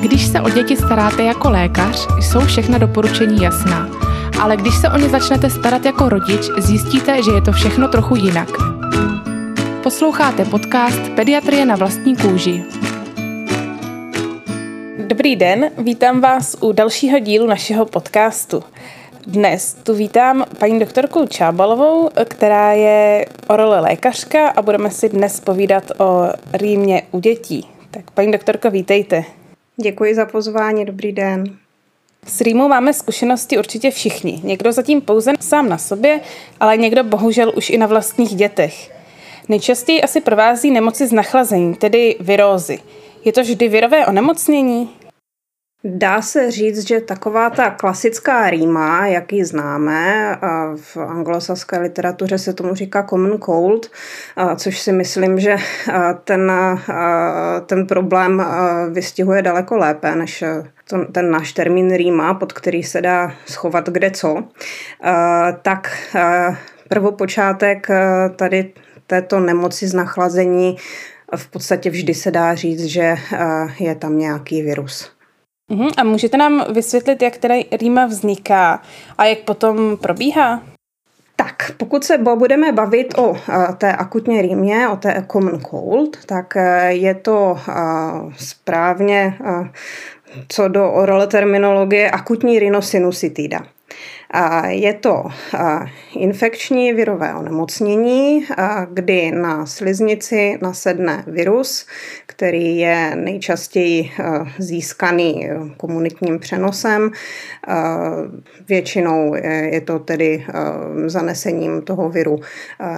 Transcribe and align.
Když 0.00 0.26
se 0.26 0.40
o 0.40 0.48
děti 0.50 0.76
staráte 0.76 1.22
jako 1.22 1.50
lékař, 1.50 2.08
jsou 2.20 2.40
všechna 2.40 2.78
doporučení 2.78 3.42
jasná. 3.42 3.88
Ale 4.40 4.56
když 4.56 4.74
se 4.74 4.88
o 4.88 4.98
ně 4.98 5.08
začnete 5.08 5.50
starat 5.50 5.84
jako 5.84 6.08
rodič, 6.08 6.50
zjistíte, 6.58 7.22
že 7.22 7.30
je 7.30 7.42
to 7.42 7.52
všechno 7.52 7.88
trochu 7.88 8.16
jinak. 8.16 8.48
Posloucháte 9.82 10.44
podcast 10.44 11.08
Pediatrie 11.16 11.66
na 11.66 11.76
vlastní 11.76 12.16
kůži. 12.16 12.64
Dobrý 15.06 15.36
den, 15.36 15.70
vítám 15.78 16.20
vás 16.20 16.56
u 16.60 16.72
dalšího 16.72 17.18
dílu 17.18 17.46
našeho 17.46 17.86
podcastu. 17.86 18.62
Dnes 19.26 19.74
tu 19.74 19.94
vítám 19.94 20.44
paní 20.58 20.78
doktorku 20.78 21.26
Čábalovou, 21.26 22.10
která 22.24 22.72
je 22.72 23.26
orole 23.48 23.80
lékařka 23.80 24.48
a 24.48 24.62
budeme 24.62 24.90
si 24.90 25.08
dnes 25.08 25.40
povídat 25.40 25.84
o 25.98 26.28
rýmě 26.52 27.02
u 27.10 27.20
dětí. 27.20 27.68
Tak 27.90 28.10
paní 28.10 28.32
doktorko, 28.32 28.70
vítejte. 28.70 29.24
Děkuji 29.82 30.14
za 30.14 30.26
pozvání, 30.26 30.84
dobrý 30.84 31.12
den. 31.12 31.44
S 32.26 32.40
rýmou 32.40 32.68
máme 32.68 32.92
zkušenosti 32.92 33.58
určitě 33.58 33.90
všichni. 33.90 34.40
Někdo 34.44 34.72
zatím 34.72 35.00
pouze 35.00 35.32
sám 35.40 35.68
na 35.68 35.78
sobě, 35.78 36.20
ale 36.60 36.76
někdo 36.76 37.04
bohužel 37.04 37.52
už 37.56 37.70
i 37.70 37.78
na 37.78 37.86
vlastních 37.86 38.34
dětech. 38.34 38.92
Nejčastěji 39.48 40.02
asi 40.02 40.20
provází 40.20 40.70
nemoci 40.70 41.06
z 41.06 41.12
nachlazení, 41.12 41.74
tedy 41.74 42.16
virózy. 42.20 42.78
Je 43.24 43.32
to 43.32 43.40
vždy 43.40 43.68
virové 43.68 44.06
onemocnění? 44.06 44.90
Dá 45.84 46.22
se 46.22 46.50
říct, 46.50 46.88
že 46.88 47.00
taková 47.00 47.50
ta 47.50 47.70
klasická 47.70 48.50
rýma, 48.50 49.06
jak 49.06 49.32
ji 49.32 49.44
známe, 49.44 50.38
v 50.76 50.96
anglosaské 50.96 51.78
literatuře 51.78 52.38
se 52.38 52.52
tomu 52.52 52.74
říká 52.74 53.02
common 53.02 53.38
cold, 53.40 53.90
což 54.56 54.80
si 54.80 54.92
myslím, 54.92 55.40
že 55.40 55.56
ten, 56.24 56.52
ten 57.66 57.86
problém 57.86 58.44
vystihuje 58.92 59.42
daleko 59.42 59.76
lépe 59.76 60.16
než 60.16 60.44
ten 61.12 61.30
náš 61.30 61.52
termín 61.52 61.94
rýma, 61.94 62.34
pod 62.34 62.52
který 62.52 62.82
se 62.82 63.00
dá 63.00 63.34
schovat 63.46 63.88
kde 63.88 64.10
co. 64.10 64.44
Tak 65.62 65.90
prvopočátek 66.88 67.88
tady 68.36 68.72
této 69.06 69.40
nemoci 69.40 69.88
z 69.88 69.94
nachlazení 69.94 70.76
v 71.36 71.50
podstatě 71.50 71.90
vždy 71.90 72.14
se 72.14 72.30
dá 72.30 72.54
říct, 72.54 72.84
že 72.84 73.16
je 73.78 73.94
tam 73.94 74.18
nějaký 74.18 74.62
virus. 74.62 75.21
Uhum. 75.70 75.90
A 75.96 76.04
můžete 76.04 76.36
nám 76.36 76.64
vysvětlit, 76.72 77.22
jak 77.22 77.36
teda 77.36 77.54
rýma 77.72 78.06
vzniká 78.06 78.82
a 79.18 79.24
jak 79.24 79.38
potom 79.38 79.96
probíhá? 79.96 80.62
Tak, 81.36 81.72
pokud 81.76 82.04
se 82.04 82.18
budeme 82.18 82.72
bavit 82.72 83.18
o 83.18 83.36
té 83.78 83.92
akutní 83.92 84.42
rýmě, 84.42 84.88
o 84.88 84.96
té 84.96 85.26
common 85.32 85.60
cold, 85.60 86.24
tak 86.26 86.56
e, 86.56 86.92
je 86.92 87.14
to 87.14 87.58
správně 88.36 89.38
co 90.48 90.68
do 90.68 90.92
role 90.94 91.26
terminologie 91.26 92.10
akutní 92.10 92.58
rhinosinusitída. 92.58 93.66
Je 94.66 94.94
to 94.94 95.24
infekční 96.16 96.92
virové 96.92 97.34
onemocnění, 97.34 98.46
kdy 98.92 99.30
na 99.30 99.66
sliznici 99.66 100.58
nasedne 100.62 101.24
virus, 101.26 101.86
který 102.26 102.78
je 102.78 103.16
nejčastěji 103.16 104.10
získaný 104.58 105.48
komunitním 105.76 106.38
přenosem. 106.38 107.10
Většinou 108.68 109.34
je 109.70 109.80
to 109.80 109.98
tedy 109.98 110.44
zanesením 111.06 111.82
toho 111.82 112.08
viru 112.08 112.38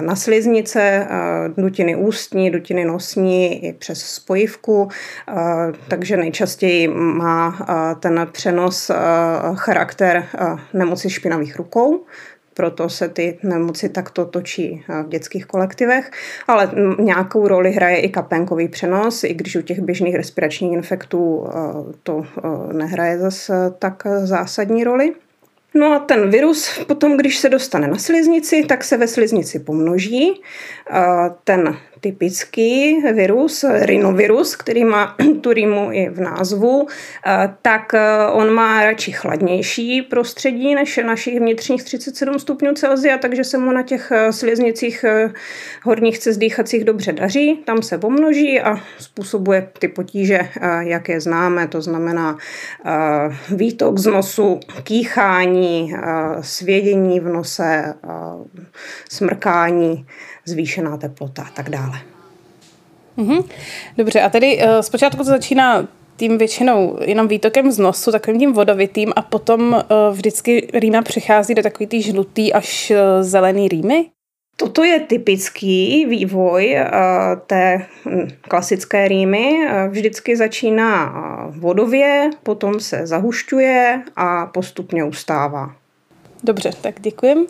na 0.00 0.16
sliznice, 0.16 1.06
dutiny 1.56 1.96
ústní, 1.96 2.50
dutiny 2.50 2.84
nosní 2.84 3.64
i 3.64 3.72
přes 3.72 4.00
spojivku, 4.00 4.88
takže 5.88 6.16
nejčastěji 6.16 6.88
má 6.88 7.66
ten 8.00 8.28
přenos 8.32 8.90
charakter 9.54 10.26
nemoci 10.72 11.10
špinavých 11.24 11.56
rukou, 11.56 12.00
proto 12.54 12.88
se 12.88 13.08
ty 13.08 13.38
nemoci 13.42 13.88
takto 13.88 14.24
točí 14.24 14.84
v 14.88 15.08
dětských 15.08 15.46
kolektivech, 15.46 16.10
ale 16.48 16.70
nějakou 16.98 17.48
roli 17.48 17.72
hraje 17.72 18.00
i 18.00 18.08
kapenkový 18.08 18.68
přenos, 18.68 19.24
i 19.24 19.34
když 19.34 19.56
u 19.56 19.62
těch 19.62 19.80
běžných 19.80 20.14
respiračních 20.14 20.72
infektů 20.72 21.46
to 22.02 22.26
nehraje 22.72 23.18
zase 23.18 23.74
tak 23.78 24.02
zásadní 24.24 24.84
roli. 24.84 25.14
No 25.74 25.92
a 25.92 25.98
ten 25.98 26.30
virus 26.30 26.84
potom, 26.86 27.16
když 27.16 27.38
se 27.38 27.48
dostane 27.48 27.88
na 27.88 27.98
sliznici, 27.98 28.64
tak 28.68 28.84
se 28.84 28.96
ve 28.96 29.08
sliznici 29.08 29.58
pomnoží. 29.58 30.42
Ten 31.44 31.76
typický 32.04 33.02
virus, 33.12 33.64
rinovirus, 33.68 34.56
který 34.56 34.84
má 34.84 35.16
tu 35.40 35.52
rýmu 35.52 35.88
i 35.92 36.08
v 36.08 36.20
názvu, 36.20 36.86
eh, 37.26 37.54
tak 37.62 37.94
eh, 37.94 38.00
on 38.32 38.50
má 38.50 38.84
radši 38.84 39.12
chladnější 39.12 40.02
prostředí 40.02 40.74
než 40.74 41.00
našich 41.06 41.40
vnitřních 41.40 41.84
37 41.84 42.38
stupňů 42.38 42.74
Celsia, 42.74 43.18
takže 43.18 43.44
se 43.44 43.58
mu 43.58 43.72
na 43.72 43.82
těch 43.82 44.12
eh, 44.12 44.32
sliznicích 44.32 45.04
horních 45.82 46.18
cest 46.18 46.36
dýchacích 46.36 46.84
dobře 46.84 47.12
daří, 47.12 47.56
tam 47.64 47.82
se 47.82 47.98
pomnoží 47.98 48.60
a 48.60 48.76
způsobuje 48.98 49.68
ty 49.78 49.88
potíže, 49.88 50.40
jak 50.80 51.08
je 51.08 51.20
známe, 51.20 51.68
to 51.68 51.82
znamená 51.82 52.38
výtok 53.50 53.98
z 53.98 54.06
nosu, 54.06 54.60
kýchání, 54.82 55.94
svědění 56.40 57.20
v 57.20 57.28
nose, 57.28 57.94
smrkání, 59.10 60.06
zvýšená 60.46 60.96
teplota 60.96 61.42
a 61.42 61.50
tak 61.50 61.70
dále. 61.70 62.00
Mm-hmm. 63.18 63.44
Dobře, 63.98 64.20
a 64.20 64.30
tedy 64.30 64.58
uh, 64.58 64.80
zpočátku 64.80 65.18
to 65.18 65.24
začíná 65.24 65.88
tím 66.16 66.38
většinou 66.38 66.98
jenom 67.00 67.28
výtokem 67.28 67.72
z 67.72 67.78
nosu, 67.78 68.12
takovým 68.12 68.40
tím 68.40 68.52
vodovitým 68.52 69.12
a 69.16 69.22
potom 69.22 69.72
uh, 69.72 69.80
vždycky 70.14 70.68
rýma 70.74 71.02
přichází 71.02 71.54
do 71.54 71.62
takový 71.62 71.86
ty 71.86 72.02
žlutý 72.02 72.52
až 72.52 72.90
uh, 72.90 72.96
zelený 73.22 73.68
rýmy? 73.68 74.10
Toto 74.56 74.84
je 74.84 75.00
typický 75.00 76.06
vývoj 76.06 76.76
uh, 76.80 77.40
té 77.46 77.86
hm, 78.04 78.28
klasické 78.40 79.08
rýmy. 79.08 79.68
Vždycky 79.88 80.36
začíná 80.36 81.12
vodově, 81.50 82.30
potom 82.42 82.80
se 82.80 83.06
zahušťuje 83.06 84.02
a 84.16 84.46
postupně 84.46 85.04
ustává. 85.04 85.83
Dobře, 86.44 86.70
tak 86.80 87.00
děkujem. 87.00 87.38
Uh, 87.38 87.46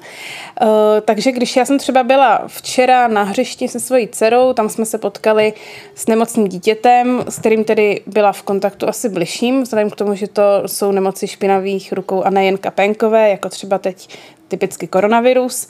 takže 1.04 1.32
když 1.32 1.56
já 1.56 1.64
jsem 1.64 1.78
třeba 1.78 2.02
byla 2.02 2.42
včera 2.46 3.08
na 3.08 3.22
hřišti 3.22 3.68
se 3.68 3.80
svojí 3.80 4.08
dcerou, 4.08 4.52
tam 4.52 4.68
jsme 4.68 4.86
se 4.86 4.98
potkali 4.98 5.52
s 5.94 6.06
nemocným 6.06 6.48
dítětem, 6.48 7.24
s 7.28 7.38
kterým 7.38 7.64
tedy 7.64 8.02
byla 8.06 8.32
v 8.32 8.42
kontaktu 8.42 8.88
asi 8.88 9.08
bližším, 9.08 9.62
vzhledem 9.62 9.90
k 9.90 9.96
tomu, 9.96 10.14
že 10.14 10.28
to 10.28 10.42
jsou 10.66 10.92
nemoci 10.92 11.28
špinavých 11.28 11.92
rukou 11.92 12.22
a 12.22 12.30
nejen 12.30 12.58
kapenkové, 12.58 13.30
jako 13.30 13.48
třeba 13.48 13.78
teď 13.78 14.18
typicky 14.48 14.86
koronavirus, 14.86 15.68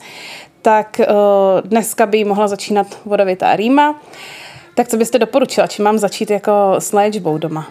tak 0.61 0.99
uh, 0.99 1.61
dneska 1.61 2.05
by 2.05 2.23
mohla 2.23 2.47
začínat 2.47 2.87
vodovitá 3.05 3.55
rýma. 3.55 4.01
Tak 4.75 4.87
co 4.87 4.97
byste 4.97 5.19
doporučila? 5.19 5.67
Či 5.67 5.81
mám 5.81 5.97
začít 5.97 6.29
jako 6.29 6.75
s 6.79 6.93
léčbou 6.93 7.37
doma? 7.37 7.67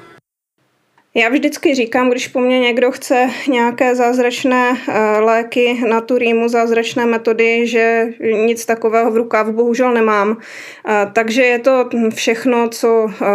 Já 1.17 1.29
vždycky 1.29 1.75
říkám, 1.75 2.11
když 2.11 2.29
po 2.29 2.41
mně 2.41 2.61
někdo 2.61 2.91
chce 2.93 3.31
nějaké 3.49 3.95
zázračné 3.95 4.77
eh, 4.89 5.21
léky 5.21 5.81
na 5.89 6.01
tu 6.01 6.19
rýmu, 6.19 6.49
zázračné 6.49 7.07
metody, 7.07 7.67
že 7.67 8.07
nic 8.47 8.67
takového 8.67 9.11
v 9.11 9.17
rukávu 9.17 9.53
bohužel 9.53 9.95
nemám. 9.95 10.37
Eh, 10.89 11.11
takže 11.13 11.43
je 11.43 11.59
to 11.59 11.89
všechno, 12.15 12.69
co 12.69 13.11
eh, 13.23 13.27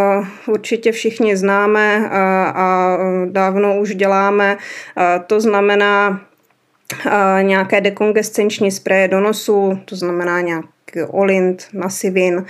určitě 0.47 0.91
všichni 0.91 1.37
známe 1.37 2.09
a 2.09 2.97
dávno 3.25 3.79
už 3.79 3.95
děláme. 3.95 4.57
To 5.27 5.41
znamená 5.41 6.21
nějaké 7.41 7.81
dekongescenční 7.81 8.71
spreje 8.71 9.07
do 9.07 9.19
nosu, 9.19 9.79
to 9.85 9.95
znamená 9.95 10.41
nějak 10.41 10.65
olint, 11.07 11.67
nasivin. 11.73 12.45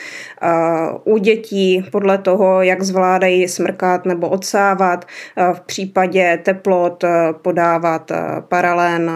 U 1.04 1.18
dětí 1.18 1.86
podle 1.92 2.18
toho, 2.18 2.62
jak 2.62 2.82
zvládají 2.82 3.48
smrkat 3.48 4.06
nebo 4.06 4.30
odsávat, 4.30 5.06
v 5.54 5.62
případě 5.62 6.40
teplot 6.44 7.04
podávat 7.42 8.12
paralen, 8.40 9.12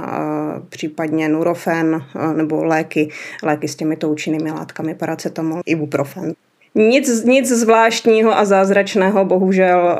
případně 0.70 1.30
nurofen 1.30 2.06
nebo 2.36 2.64
léky, 2.64 3.10
léky 3.44 3.68
s 3.68 3.76
těmito 3.76 4.10
účinnými 4.10 4.52
látkami, 4.52 4.96
paracetamol, 4.96 5.62
ibuprofen. 5.66 6.34
Nic, 6.76 7.24
nic 7.26 7.48
zvláštního 7.48 8.38
a 8.38 8.46
zázračného 8.46 9.26
bohužel 9.26 9.98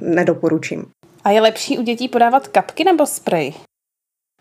nedoporučím. 0.00 0.84
A 1.24 1.30
je 1.30 1.40
lepší 1.40 1.78
u 1.78 1.82
dětí 1.82 2.08
podávat 2.08 2.48
kapky 2.48 2.84
nebo 2.84 3.06
sprej? 3.06 3.54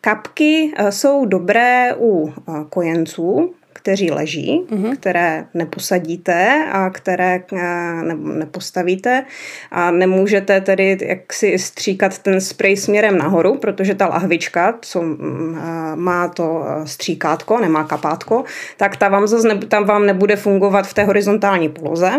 Kapky 0.01 0.73
jsou 0.89 1.25
dobré 1.25 1.95
u 1.99 2.33
kojenců, 2.69 3.53
kteří 3.73 4.11
leží, 4.11 4.61
mm-hmm. 4.69 4.95
které 4.95 5.45
neposadíte 5.53 6.65
a 6.71 6.89
které 6.89 7.43
eh, 7.53 7.57
ne, 8.03 8.15
nepostavíte 8.15 9.25
a 9.71 9.91
nemůžete 9.91 10.61
tedy 10.61 10.97
jaksi 11.01 11.59
stříkat 11.59 12.19
ten 12.19 12.41
sprej 12.41 12.77
směrem 12.77 13.17
nahoru, 13.17 13.57
protože 13.57 13.95
ta 13.95 14.07
lahvička, 14.07 14.77
co 14.81 15.01
mm, 15.01 15.57
eh, 15.57 15.95
má 15.95 16.27
to 16.27 16.65
eh, 16.67 16.87
stříkátko, 16.87 17.59
nemá 17.59 17.83
kapátko, 17.83 18.43
tak 18.77 18.97
ta 18.97 19.09
vám 19.09 19.27
zase 19.27 19.47
ne, 19.47 19.55
tam 19.55 19.85
vám 19.85 20.05
nebude 20.05 20.35
fungovat 20.35 20.87
v 20.87 20.93
té 20.93 21.03
horizontální 21.03 21.69
poloze. 21.69 22.11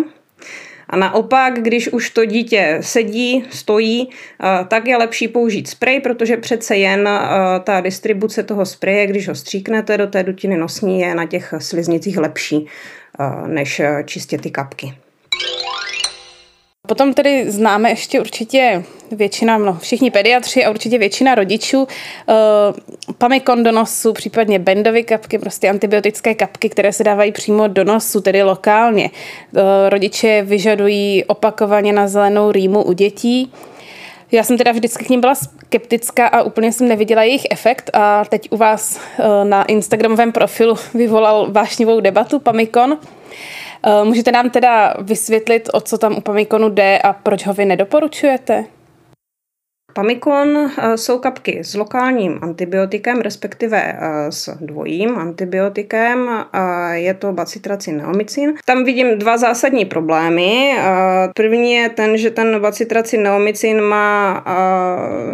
A 0.89 0.97
naopak, 0.97 1.63
když 1.63 1.89
už 1.89 2.11
to 2.11 2.25
dítě 2.25 2.79
sedí, 2.81 3.45
stojí, 3.51 4.11
tak 4.69 4.89
je 4.89 4.97
lepší 4.97 5.29
použít 5.29 5.69
sprej, 5.69 6.01
protože 6.01 6.37
přece 6.37 6.77
jen 6.77 7.09
ta 7.65 7.81
distribuce 7.81 8.43
toho 8.43 8.67
spreje, 8.67 9.07
když 9.07 9.29
ho 9.29 9.35
stříknete 9.35 9.99
do 9.99 10.07
té 10.07 10.23
dutiny 10.23 10.57
nosní, 10.57 11.01
je 11.01 11.15
na 11.15 11.27
těch 11.27 11.55
sliznicích 11.59 12.19
lepší 12.19 12.67
než 13.47 13.81
čistě 14.05 14.39
ty 14.39 14.51
kapky. 14.51 14.95
Potom 16.89 17.15
tedy 17.15 17.51
známe 17.51 17.91
ještě 17.91 18.21
určitě 18.21 18.85
většina, 19.11 19.59
no, 19.59 19.79
všichni 19.81 20.11
pediatři 20.11 20.65
a 20.65 20.71
určitě 20.71 20.99
většina 20.99 21.35
rodičů 21.35 21.83
uh, 21.83 23.15
pamikon 23.19 23.63
do 23.63 23.73
nosu, 23.73 24.13
případně 24.13 24.59
bendovy 24.59 25.05
kapky, 25.05 25.39
prostě 25.39 25.71
antibiotické 25.71 26.35
kapky, 26.35 26.69
které 26.69 26.93
se 26.93 27.05
dávají 27.05 27.33
přímo 27.33 27.69
do 27.69 27.85
nosu, 27.85 28.21
tedy 28.21 28.43
lokálně. 28.43 29.11
Uh, 29.53 29.61
rodiče 29.89 30.43
vyžadují 30.43 31.25
opakovaně 31.25 31.93
na 31.93 32.09
zelenou 32.09 32.53
rýmu 32.53 32.83
u 32.83 32.93
dětí. 32.93 33.53
Já 34.33 34.45
jsem 34.45 34.59
teda 34.59 34.73
vždycky 34.73 35.05
k 35.05 35.09
ním 35.09 35.21
byla 35.21 35.35
skeptická 35.35 36.27
a 36.27 36.43
úplně 36.43 36.73
jsem 36.73 36.89
neviděla 36.89 37.23
jejich 37.23 37.47
efekt 37.51 37.91
a 37.93 38.25
teď 38.25 38.49
u 38.51 38.57
vás 38.57 39.01
uh, 39.19 39.49
na 39.49 39.65
Instagramovém 39.65 40.33
profilu 40.33 40.75
vyvolal 40.95 41.53
vášnivou 41.53 42.01
debatu 42.01 42.39
Pamikon. 42.39 42.99
Eh, 43.87 44.05
můžete 44.05 44.33
nám 44.33 44.51
teda 44.51 44.95
vysvětlit, 45.01 45.71
o 45.73 45.81
co 45.81 45.99
tam 45.99 46.17
u 46.17 46.21
Pamikonu 46.21 46.69
jde 46.69 46.99
a 46.99 47.13
proč 47.13 47.47
ho 47.47 47.55
vy 47.55 47.65
nedoporučujete? 47.65 48.65
Pamikon 49.95 50.71
eh, 50.79 50.97
jsou 50.97 51.19
kapky 51.19 51.65
s 51.65 51.75
lokálním 51.75 52.39
antibiotikem, 52.43 53.21
respektive 53.21 53.99
eh, 53.99 54.33
s 54.33 54.57
dvojím 54.61 55.19
antibiotikem. 55.19 56.45
Je 56.93 57.15
to 57.15 57.33
bacitracin 57.33 57.97
neomicin. 57.97 58.55
Tam 58.65 58.85
vidím 58.85 59.19
dva 59.19 59.37
zásadní 59.37 59.85
problémy. 59.85 60.77
První 61.35 61.73
je 61.73 61.89
ten, 61.89 62.17
že 62.17 62.31
ten 62.31 62.61
bacitracin 62.61 63.23
neomicin 63.23 63.81
má 63.81 64.45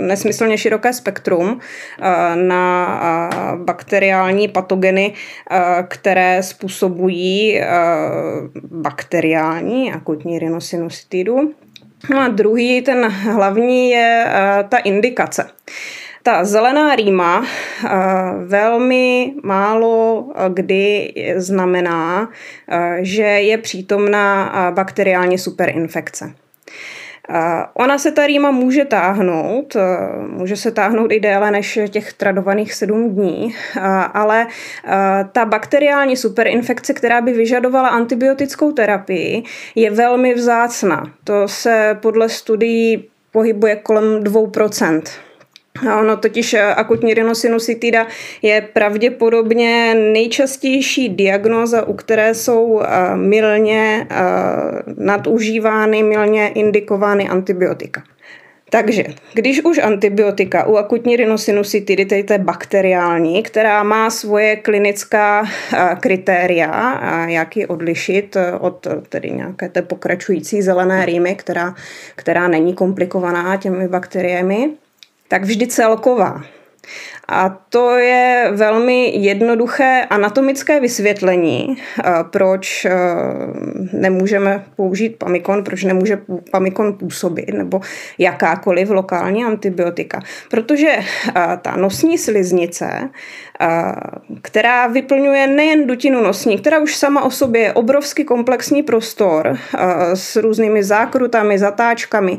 nesmyslně 0.01 0.59
široké 0.59 0.93
spektrum 0.93 1.61
na 2.35 3.31
bakteriální 3.57 4.49
patogeny, 4.49 5.15
které 5.89 6.43
způsobují 6.43 7.61
bakteriální 8.71 9.93
akutní 9.93 10.39
rhinosinusitídu. 10.39 11.55
No 12.09 12.21
a 12.21 12.29
druhý, 12.29 12.83
ten 12.83 13.09
hlavní 13.09 13.91
je 13.91 14.25
uh, 14.27 14.69
ta 14.69 14.79
indikace. 14.79 15.51
Ta 16.23 16.45
zelená 16.45 16.97
rýma 16.97 17.39
uh, 17.39 17.47
velmi 18.45 19.35
málo 19.43 20.25
kdy 20.49 21.13
znamená, 21.37 22.29
že 23.01 23.23
je 23.23 23.59
přítomná 23.59 24.53
bakteriální 24.75 25.39
superinfekce. 25.39 26.35
Ona 27.75 27.99
se 27.99 28.13
ta 28.13 28.27
rýma 28.27 28.51
může 28.51 28.85
táhnout, 28.85 29.77
e, 29.77 29.81
může 30.29 30.57
se 30.57 30.71
táhnout 30.71 31.13
i 31.13 31.21
déle 31.21 31.51
než 31.51 31.79
těch 31.89 32.13
tradovaných 32.13 32.75
sedm 32.75 33.11
dní, 33.11 33.55
ale 34.15 34.47
e, 34.47 34.49
ta 35.33 35.45
bakteriální 35.45 36.17
superinfekce, 36.17 36.95
která 36.95 37.21
by 37.21 37.33
vyžadovala 37.33 37.89
antibiotickou 37.89 38.73
terapii, 38.73 39.43
je 39.75 39.91
velmi 39.91 40.35
vzácná. 40.35 41.13
To 41.25 41.49
se 41.49 41.99
podle 42.03 42.29
studií 42.29 43.09
pohybuje 43.33 43.77
kolem 43.77 44.05
2%. 44.23 45.03
Ono 46.01 46.17
totiž 46.17 46.55
eh, 46.55 46.75
akutní 46.75 47.15
rhinosinusitída 47.15 48.07
je 48.43 48.61
pravděpodobně 48.73 49.95
nejčastější 49.95 51.09
diagnóza, 51.09 51.89
u 51.89 51.95
které 51.95 52.35
jsou 52.35 52.81
eh, 52.81 53.17
milně 53.17 54.07
eh, 54.11 54.17
nadužívány, 54.97 56.03
milně 56.03 56.49
indikovány 56.49 57.29
antibiotika. 57.29 58.03
Takže, 58.71 59.05
když 59.35 59.65
už 59.65 59.79
antibiotika 59.79 60.67
u 60.67 60.77
akutní 60.77 61.17
rhinosinusitídy, 61.17 62.05
tedy 62.05 62.23
té 62.23 62.39
bakteriální, 62.39 63.43
která 63.43 63.83
má 63.83 64.11
svoje 64.11 64.57
klinická 64.57 65.45
kritéria, 66.01 67.01
jak 67.27 67.57
ji 67.57 67.67
odlišit 67.67 68.37
od 68.61 68.87
tedy 69.09 69.31
nějaké 69.31 69.69
té 69.69 69.83
pokračující 69.83 70.63
zelené 70.63 71.07
rýmy, 71.07 71.35
která, 71.35 71.75
která 72.17 72.49
není 72.49 72.75
komplikovaná 72.75 73.57
těmi 73.57 73.89
bakteriemi, 73.89 74.71
tak 75.31 75.45
vždy 75.45 75.67
celková. 75.67 76.43
A 77.33 77.49
to 77.69 77.97
je 77.97 78.51
velmi 78.53 79.13
jednoduché 79.17 80.07
anatomické 80.11 80.81
vysvětlení, 80.81 81.77
eh, 81.79 82.11
proč 82.31 82.85
eh, 82.85 82.91
nemůžeme 83.93 84.65
použít 84.77 85.17
pamikon, 85.17 85.65
proč 85.65 85.85
nemůže 85.85 86.21
pamikon 86.51 86.93
působit, 86.93 87.49
nebo 87.55 87.81
jakákoliv 88.19 88.91
lokální 88.91 89.45
antibiotika. 89.45 90.21
Protože 90.51 90.89
eh, 90.89 91.59
ta 91.63 91.77
nosní 91.77 92.19
sliznice, 92.19 93.11
která 94.43 94.87
vyplňuje 94.87 95.47
nejen 95.47 95.87
dutinu 95.87 96.23
nosní, 96.23 96.59
která 96.59 96.79
už 96.79 96.97
sama 96.97 97.23
o 97.23 97.31
sobě 97.31 97.63
je 97.63 97.73
obrovský 97.73 98.25
komplexní 98.25 98.83
prostor 98.83 99.59
s 100.15 100.37
různými 100.37 100.85
zákrutami, 100.85 101.59
zatáčkami, 101.59 102.39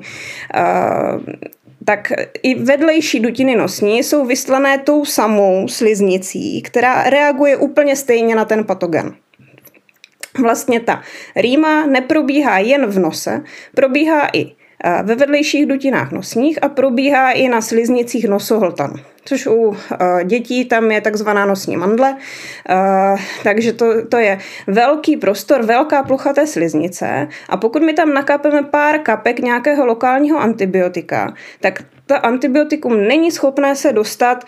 tak 1.86 2.12
i 2.44 2.56
vedlejší 2.56 3.20
dutiny 3.20 3.56
nosní 3.56 4.04
jsou 4.04 4.26
vyslané 4.26 4.78
tou 4.78 5.06
samou 5.06 5.68
sliznicí, 5.68 6.62
která 6.62 7.04
reaguje 7.04 7.58
úplně 7.58 7.96
stejně 7.96 8.36
na 8.36 8.46
ten 8.46 8.64
patogen. 8.64 9.16
Vlastně 10.40 10.80
ta 10.80 11.02
rýma 11.36 11.86
neprobíhá 11.86 12.60
jen 12.60 12.86
v 12.86 13.00
nose, 13.00 13.44
probíhá 13.76 14.30
i 14.34 14.61
ve 15.04 15.16
vedlejších 15.16 15.66
dutinách 15.66 16.12
nosních 16.12 16.64
a 16.64 16.70
probíhá 16.70 17.32
i 17.32 17.48
na 17.48 17.62
sliznicích 17.62 18.28
nosohltanu 18.28 18.96
což 19.26 19.48
u 19.48 19.78
dětí 20.24 20.66
tam 20.66 20.92
je 20.92 21.02
takzvaná 21.02 21.46
nosní 21.46 21.78
mandle, 21.78 22.18
takže 23.44 23.74
to, 23.74 24.06
to 24.06 24.18
je 24.18 24.40
velký 24.68 25.18
prostor, 25.18 25.66
velká 25.66 26.04
plocha 26.04 26.34
té 26.34 26.48
sliznice. 26.48 27.28
A 27.50 27.58
pokud 27.58 27.82
my 27.82 27.94
tam 27.94 28.14
nakápeme 28.14 28.64
pár 28.64 29.00
kapek 29.00 29.40
nějakého 29.40 29.86
lokálního 29.86 30.40
antibiotika, 30.40 31.34
tak 31.60 31.84
ta 32.06 32.18
antibiotikum 32.18 33.08
není 33.08 33.32
schopné 33.32 33.76
se 33.76 33.94
dostat 33.94 34.46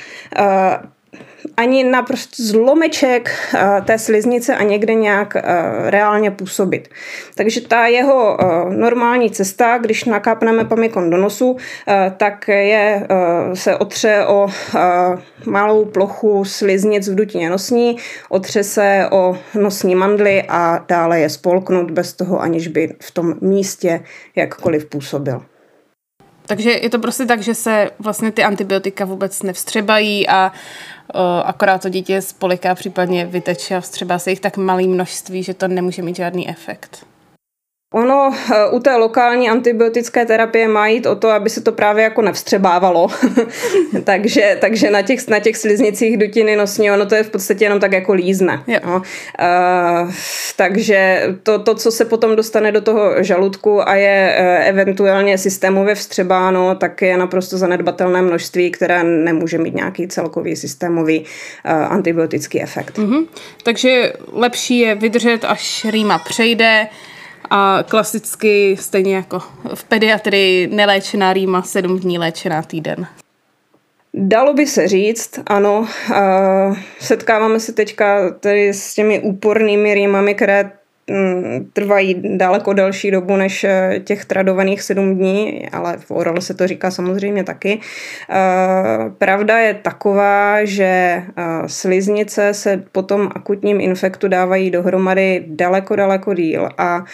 ani 1.58 1.84
na 1.84 2.02
prostě 2.02 2.44
zlomeček 2.44 3.32
eh, 3.56 3.82
té 3.86 4.00
sliznice 4.00 4.56
a 4.56 4.64
někde 4.64 4.94
nějak 4.94 5.36
eh, 5.36 5.42
reálně 5.90 6.32
působit. 6.32 6.90
Takže 7.36 7.62
ta 7.62 7.88
jeho 7.88 8.38
eh, 8.42 8.76
normální 8.76 9.32
cesta, 9.32 9.78
když 9.78 10.06
nakápneme 10.06 10.66
pamikon 10.66 11.10
do 11.10 11.18
nosu, 11.18 11.58
tak 12.18 12.48
je, 12.48 13.08
se 13.54 13.76
otře 13.78 14.26
o 14.26 14.48
malou 15.46 15.86
plochu 15.86 16.46
sliznic 16.46 17.10
v 17.10 17.16
dutině 17.16 17.50
nosní, 17.50 17.98
otře 18.30 18.64
se 18.64 19.08
o 19.12 19.38
nosní 19.56 19.96
mandly 19.96 20.44
a 20.50 20.86
dále 20.88 21.20
je 21.20 21.30
spolknout 21.30 21.92
bez 21.92 22.14
toho, 22.14 22.42
aniž 22.42 22.68
by 22.68 22.96
v 23.02 23.12
tom 23.12 23.34
místě 23.42 24.04
jakkoliv 24.36 24.86
působil. 24.86 25.42
Takže 26.46 26.72
je 26.72 26.90
to 26.90 27.00
prostě 27.00 27.26
tak, 27.26 27.42
že 27.42 27.56
se 27.56 27.92
vlastně 28.00 28.32
ty 28.32 28.44
antibiotika 28.44 29.06
vůbec 29.06 29.44
nevstřebají 29.44 30.28
a 30.28 30.52
uh, 31.16 31.22
akorát 31.46 31.82
to 31.82 31.90
dítě 31.90 32.22
spoliká, 32.22 32.76
případně 32.76 33.26
vyteče 33.26 33.76
a 33.76 33.82
vstřebá 33.82 34.20
se 34.20 34.30
jich 34.30 34.40
tak 34.40 34.58
malé 34.58 34.84
množství, 34.84 35.44
že 35.44 35.54
to 35.54 35.68
nemůže 35.68 36.02
mít 36.02 36.16
žádný 36.16 36.50
efekt. 36.50 37.06
Ono 37.94 38.32
eh, 38.54 38.70
u 38.72 38.80
té 38.80 38.96
lokální 38.96 39.50
antibiotické 39.50 40.26
terapie 40.26 40.68
má 40.68 40.88
jít 40.88 41.06
o 41.06 41.16
to, 41.16 41.30
aby 41.30 41.50
se 41.50 41.62
to 41.62 41.72
právě 41.72 42.04
jako 42.04 42.22
nevstřebávalo. 42.22 43.08
takže, 44.04 44.58
takže 44.62 44.92
na 44.92 45.02
těch, 45.02 45.28
na 45.28 45.40
těch 45.40 45.58
sliznicích 45.58 46.18
dutiny 46.18 46.56
nosní, 46.56 46.92
ono 46.92 47.06
to 47.06 47.16
je 47.16 47.24
v 47.24 47.30
podstatě 47.30 47.66
jenom 47.66 47.80
tak 47.80 47.92
jako 47.92 48.14
lízne. 48.14 48.64
No. 48.86 48.96
Uh, 48.96 50.12
takže 50.56 51.24
to, 51.44 51.60
to, 51.60 51.76
co 51.76 51.92
se 51.92 52.06
potom 52.06 52.36
dostane 52.36 52.72
do 52.72 52.82
toho 52.82 53.24
žaludku 53.24 53.90
a 53.90 53.96
je 53.96 54.36
uh, 54.40 54.68
eventuálně 54.68 55.38
systémově 55.38 55.96
vstřebáno, 55.96 56.76
tak 56.76 57.02
je 57.02 57.18
naprosto 57.18 57.58
zanedbatelné 57.58 58.22
množství, 58.22 58.72
které 58.72 59.04
nemůže 59.04 59.58
mít 59.58 59.76
nějaký 59.76 60.08
celkový 60.08 60.56
systémový 60.56 61.20
uh, 61.20 61.72
antibiotický 61.72 62.62
efekt. 62.62 62.98
Mm-hmm. 62.98 63.28
Takže 63.64 64.14
lepší 64.32 64.80
je 64.80 64.96
vydržet, 64.96 65.46
až 65.46 65.86
rýma 65.90 66.18
přejde, 66.18 66.88
a 67.50 67.84
klasicky, 67.90 68.78
stejně 68.80 69.16
jako 69.16 69.40
v 69.74 69.84
pediatrii, 69.84 70.68
neléčená 70.68 71.34
rýma, 71.34 71.62
sedm 71.62 72.00
dní 72.00 72.18
léčená 72.18 72.62
týden. 72.62 73.08
Dalo 74.14 74.54
by 74.54 74.68
se 74.68 74.88
říct, 74.88 75.40
ano. 75.48 75.88
Setkáváme 77.00 77.60
se 77.60 77.74
teďka 77.74 78.30
tedy 78.30 78.74
s 78.74 78.94
těmi 78.94 79.20
úpornými 79.20 79.94
rýmami, 79.94 80.36
které 80.36 80.72
trvají 81.74 82.38
daleko 82.38 82.74
delší 82.74 83.12
dobu 83.12 83.36
než 83.36 83.64
eh, 83.64 84.00
těch 84.04 84.26
tradovaných 84.26 84.82
sedm 84.82 85.16
dní, 85.16 85.70
ale 85.72 85.98
v 85.98 86.12
oral 86.12 86.42
se 86.42 86.54
to 86.54 86.68
říká 86.68 86.92
samozřejmě 86.92 87.44
taky. 87.44 87.80
Pravda 89.18 89.58
je 89.58 89.74
taková, 89.74 90.66
že 90.66 91.24
sliznice 91.68 92.54
se 92.54 92.84
po 92.92 93.02
tom 93.02 93.30
akutním 93.36 93.82
infektu 93.82 94.28
dávají 94.28 94.72
dohromady 94.72 95.44
daleko, 95.48 95.96
daleko 95.96 96.34
díl 96.34 96.70
a 96.78 97.06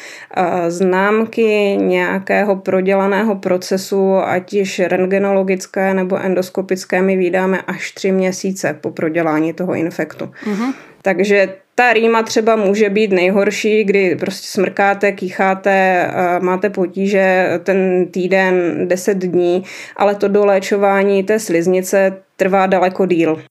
známky 0.68 1.78
nějakého 1.80 2.56
prodělaného 2.56 3.36
procesu, 3.36 4.16
ať 4.16 4.54
již 4.54 4.80
rentgenologické 4.80 5.94
nebo 5.94 6.20
endoskopické, 6.20 7.02
my 7.02 7.18
vydáme 7.18 7.62
až 7.62 7.92
tři 7.92 8.12
měsíce 8.12 8.78
po 8.82 8.92
prodělání 8.92 9.54
toho 9.54 9.74
infektu. 9.74 10.26
Mm-hmm. 10.26 10.74
Takže 11.02 11.56
ta 11.76 11.94
rýma 11.94 12.24
třeba 12.24 12.56
může 12.56 12.90
být 12.90 13.12
nejhorší, 13.12 13.84
kdy 13.84 14.16
prostě 14.16 14.48
smrkáte, 14.48 15.12
kýcháte, 15.12 16.08
máte 16.40 16.70
potíže 16.70 17.50
ten 17.64 18.08
týden, 18.12 18.88
10 18.88 19.18
dní, 19.18 19.64
ale 19.96 20.16
to 20.16 20.28
doléčování 20.28 21.24
té 21.24 21.40
sliznice 21.40 22.22
trvá 22.36 22.68
daleko 22.68 23.06
díl. 23.06 23.42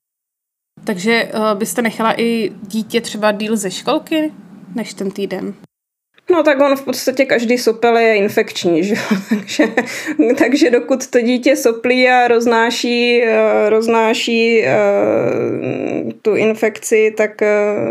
Takže 0.83 1.13
eh, 1.13 1.55
byste 1.55 1.81
nechala 1.81 2.21
i 2.21 2.51
dítě 2.67 3.01
třeba 3.01 3.31
díl 3.31 3.57
ze 3.57 3.71
školky 3.71 4.31
než 4.75 4.93
ten 4.93 5.11
týden? 5.11 5.53
No 6.31 6.43
tak 6.43 6.59
on 6.59 6.75
v 6.75 6.85
podstatě 6.85 7.25
každý 7.25 7.57
sopel 7.57 7.97
je 7.97 8.15
infekční, 8.15 8.83
že? 8.83 8.95
takže, 9.29 9.67
takže 10.37 10.71
dokud 10.71 11.07
to 11.07 11.21
dítě 11.21 11.55
soplí 11.55 12.09
a 12.09 12.27
roznáší, 12.27 13.23
eh, 13.23 13.69
roznáší 13.69 14.61
uh, 14.61 16.11
tu 16.21 16.35
infekci, 16.35 17.13
tak, 17.17 17.41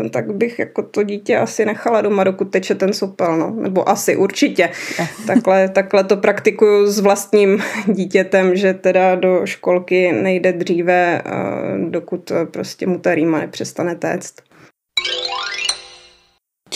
uh, 0.00 0.08
tak 0.08 0.34
bych 0.34 0.58
jako 0.58 0.82
to 0.82 1.02
dítě 1.02 1.36
asi 1.36 1.64
nechala 1.64 2.00
doma, 2.00 2.24
dokud 2.24 2.50
teče 2.50 2.74
ten 2.74 2.92
sopel, 2.92 3.38
no. 3.38 3.54
nebo 3.60 3.88
asi 3.88 4.16
určitě. 4.16 4.70
takhle, 5.26 5.68
takhle 5.68 6.04
to 6.04 6.16
praktikuju 6.16 6.86
s 6.86 7.00
vlastním 7.00 7.62
dítětem, 7.86 8.56
že 8.56 8.74
teda 8.74 9.14
do 9.14 9.40
školky 9.44 10.12
nejde 10.12 10.52
dříve, 10.52 11.22
dokud 11.88 12.32
prostě 12.50 12.86
mu 12.86 12.98
ta 12.98 13.14
rýma 13.14 13.40
nepřestane 13.40 13.94
téct. 13.94 14.47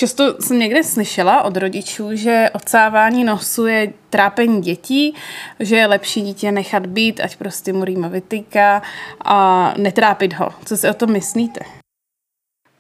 Často 0.02 0.34
jsem 0.40 0.58
někde 0.58 0.84
slyšela 0.84 1.42
od 1.42 1.56
rodičů, 1.56 2.16
že 2.16 2.50
odsávání 2.54 3.24
nosu 3.24 3.66
je 3.66 3.92
trápení 4.10 4.62
dětí, 4.62 5.14
že 5.60 5.76
je 5.76 5.86
lepší 5.86 6.22
dítě 6.22 6.52
nechat 6.52 6.86
být, 6.86 7.20
ať 7.20 7.36
prostě 7.36 7.72
mu 7.72 7.84
rýma 7.84 8.08
vytýká 8.08 8.82
a 9.24 9.74
netrápit 9.76 10.34
ho. 10.34 10.48
Co 10.64 10.76
si 10.76 10.88
o 10.88 10.94
tom 10.94 11.12
myslíte? 11.12 11.60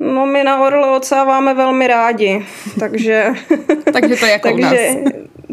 No 0.00 0.26
my 0.26 0.44
na 0.44 0.66
Orle 0.66 0.96
odsáváme 0.96 1.54
velmi 1.54 1.86
rádi, 1.86 2.46
takže... 2.80 3.26
takže 3.92 4.16
to 4.16 4.26
je 4.26 4.32
jako 4.32 4.48
takže, 4.48 4.90
u 4.90 5.04
nás. 5.04 5.12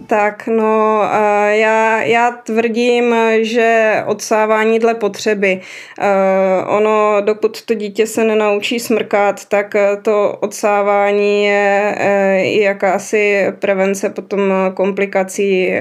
Tak, 0.09 0.47
no, 0.47 1.01
já, 1.49 2.01
já 2.01 2.31
tvrdím, 2.31 3.15
že 3.41 3.95
odsávání 4.05 4.79
dle 4.79 4.93
potřeby. 4.93 5.61
Ono, 6.67 7.21
dokud 7.21 7.61
to 7.61 7.73
dítě 7.73 8.07
se 8.07 8.23
nenaučí 8.23 8.79
smrkat, 8.79 9.45
tak 9.45 9.75
to 10.01 10.37
odsávání 10.39 11.45
je 11.45 11.95
i 12.43 12.61
jakási 12.61 13.47
prevence 13.59 14.09
potom 14.09 14.53
komplikací 14.73 15.73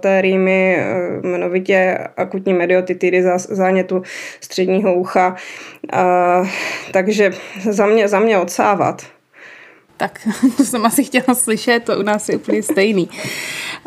té 0.00 0.20
rýmy, 0.20 0.78
jmenovitě 1.22 1.98
akutní 2.16 2.54
mediotitidy 2.54 3.22
zánětu 3.48 4.02
středního 4.40 4.94
ucha. 4.94 5.36
Takže 6.92 7.30
za 7.70 7.86
mě, 7.86 8.08
za 8.08 8.20
mě 8.20 8.38
odsávat. 8.38 9.13
Tak 9.96 10.28
to 10.56 10.64
jsem 10.64 10.86
asi 10.86 11.04
chtěla 11.04 11.34
slyšet, 11.34 11.84
to 11.84 11.98
u 11.98 12.02
nás 12.02 12.28
je 12.28 12.36
úplně 12.36 12.62
stejný. 12.62 13.08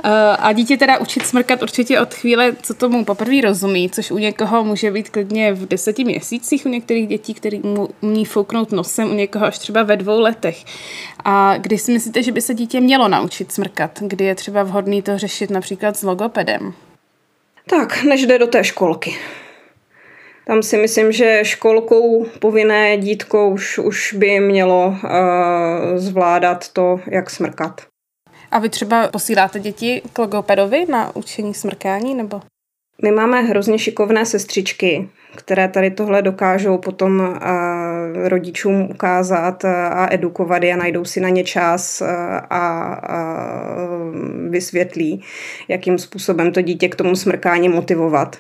Eh, 0.04 0.10
a 0.40 0.54
dítě 0.54 0.78
teda 0.78 0.98
učit 0.98 1.26
smrkat 1.26 1.62
určitě 1.62 2.00
od 2.00 2.14
chvíle, 2.14 2.56
co 2.62 2.74
tomu 2.74 3.06
poprvé 3.06 3.42
rozumí, 3.42 3.90
což 3.90 4.12
u 4.12 4.18
někoho 4.18 4.64
může 4.64 4.92
být 4.92 5.10
klidně 5.10 5.54
v 5.54 5.68
deseti 5.68 6.04
měsících, 6.04 6.66
u 6.66 6.70
některých 6.70 7.08
dětí, 7.08 7.34
který 7.34 7.60
mu 7.64 7.90
umí 8.02 8.26
fouknout 8.26 8.72
nosem, 8.72 9.12
u 9.12 9.14
někoho 9.14 9.46
až 9.46 9.60
třeba 9.60 9.84
ve 9.84 9.98
dvou 9.98 10.20
letech. 10.20 10.64
A 11.26 11.58
kdy 11.58 11.78
si 11.78 11.92
myslíte, 11.92 12.24
že 12.24 12.32
by 12.32 12.42
se 12.42 12.54
dítě 12.54 12.82
mělo 12.82 13.08
naučit 13.08 13.52
smrkat? 13.52 14.00
Kdy 14.02 14.26
je 14.26 14.36
třeba 14.36 14.64
vhodný 14.64 15.02
to 15.02 15.18
řešit 15.18 15.50
například 15.50 15.98
s 15.98 16.04
logopedem? 16.04 16.74
Tak, 17.70 18.04
než 18.04 18.26
jde 18.26 18.40
do 18.40 18.48
té 18.48 18.64
školky. 18.64 19.16
Tam 20.48 20.64
si 20.64 20.78
myslím, 20.78 21.12
že 21.12 21.40
školkou 21.44 22.26
povinné 22.40 22.98
dítko 22.98 23.50
už, 23.50 23.78
už 23.78 24.14
by 24.14 24.40
mělo 24.40 24.88
uh, 24.88 25.00
zvládat 25.96 26.70
to, 26.74 27.00
jak 27.08 27.30
smrkat. 27.30 27.82
A 28.52 28.60
vy 28.60 28.70
třeba 28.70 29.08
posíláte 29.08 29.60
děti 29.60 30.02
k 30.14 30.20
logopedovi 30.20 30.86
na 30.90 31.16
učení 31.16 31.54
smrkání, 31.54 32.16
nebo? 32.16 32.42
My 33.04 33.12
máme 33.12 33.42
hrozně 33.42 33.80
šikovné 33.80 34.26
sestřičky, 34.26 35.10
které 35.36 35.68
tady 35.68 35.92
tohle 35.92 36.22
dokážou 36.22 36.78
potom 36.78 37.20
uh, 37.20 38.28
rodičům 38.28 38.82
ukázat 38.82 39.66
a 39.66 40.08
edukovat 40.12 40.64
je, 40.64 40.78
najdou 40.78 41.06
si 41.06 41.20
na 41.20 41.30
ně 41.30 41.44
čas 41.44 42.02
uh, 42.02 42.08
a 42.50 43.02
uh, 43.10 44.50
vysvětlí, 44.50 45.24
jakým 45.68 45.98
způsobem 45.98 46.52
to 46.52 46.62
dítě 46.62 46.90
k 46.90 46.96
tomu 46.96 47.16
smrkání 47.16 47.70
motivovat. 47.70 48.38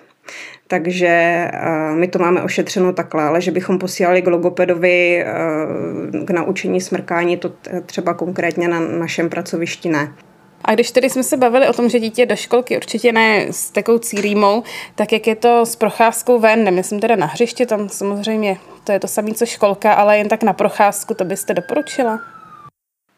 Takže 0.67 1.07
eh, 1.07 1.95
my 1.95 2.07
to 2.07 2.19
máme 2.19 2.43
ošetřeno 2.43 2.93
takhle, 2.93 3.23
ale 3.23 3.41
že 3.41 3.51
bychom 3.51 3.79
posílali 3.79 4.21
k 4.21 4.27
logopedovi 4.27 5.23
eh, 5.25 6.25
k 6.25 6.29
naučení 6.29 6.81
smrkání, 6.81 7.37
to 7.37 7.51
třeba 7.85 8.13
konkrétně 8.13 8.67
na 8.67 8.79
našem 8.79 9.29
pracovišti 9.29 9.89
ne. 9.89 10.13
A 10.65 10.73
když 10.73 10.91
tedy 10.91 11.09
jsme 11.09 11.23
se 11.23 11.37
bavili 11.37 11.67
o 11.67 11.73
tom, 11.73 11.89
že 11.89 11.99
dítě 11.99 12.25
do 12.25 12.35
školky 12.35 12.77
určitě 12.77 13.11
ne 13.11 13.47
s 13.51 13.71
tekoucí 13.71 14.21
rýmou, 14.21 14.63
tak 14.95 15.11
jak 15.11 15.27
je 15.27 15.35
to 15.35 15.65
s 15.65 15.75
procházkou 15.75 16.39
ven, 16.39 16.63
nemyslím 16.63 16.99
teda 16.99 17.15
na 17.15 17.25
hřiště, 17.25 17.65
tam 17.65 17.89
samozřejmě 17.89 18.57
to 18.83 18.91
je 18.91 18.99
to 18.99 19.07
samé, 19.07 19.33
co 19.33 19.45
školka, 19.45 19.93
ale 19.93 20.17
jen 20.17 20.29
tak 20.29 20.43
na 20.43 20.53
procházku, 20.53 21.13
to 21.13 21.25
byste 21.25 21.53
doporučila? 21.53 22.36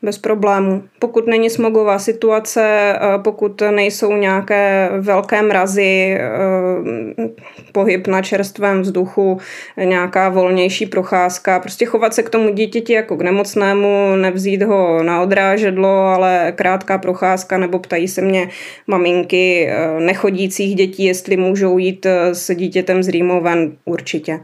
Bez 0.02 0.18
problému. 0.18 0.84
Pokud 1.00 1.28
není 1.28 1.50
smogová 1.50 2.00
situace, 2.00 2.64
eh, 2.96 3.00
pokud 3.18 3.62
nejsou 3.72 4.14
nějaké 4.14 4.90
velké 5.00 5.42
mrazy, 5.42 6.18
eh, 6.20 6.30
pohyb 7.72 8.08
na 8.08 8.22
čerstvém 8.22 8.82
vzduchu, 8.82 9.38
nějaká 9.84 10.30
volnější 10.30 10.86
procházka, 10.86 11.60
prostě 11.60 11.86
chovat 11.86 12.14
se 12.14 12.24
k 12.24 12.30
tomu 12.30 12.50
dítěti 12.50 12.94
jako 12.94 13.18
k 13.18 13.22
nemocnému, 13.22 14.16
nevzít 14.16 14.62
ho 14.62 15.04
na 15.04 15.22
odrážedlo, 15.22 15.90
ale 15.90 16.54
krátká 16.56 16.98
procházka, 16.98 17.58
nebo 17.58 17.80
ptají 17.80 18.08
se 18.08 18.22
mě 18.22 18.50
maminky 18.88 19.68
eh, 19.70 20.00
nechodících 20.00 20.76
dětí, 20.76 21.04
jestli 21.04 21.38
můžou 21.38 21.78
jít 21.78 22.06
s 22.32 22.56
dítětem 22.56 23.04
z 23.04 23.08
rýmou 23.10 23.42
ven, 23.42 23.72
určitě. 23.86 24.40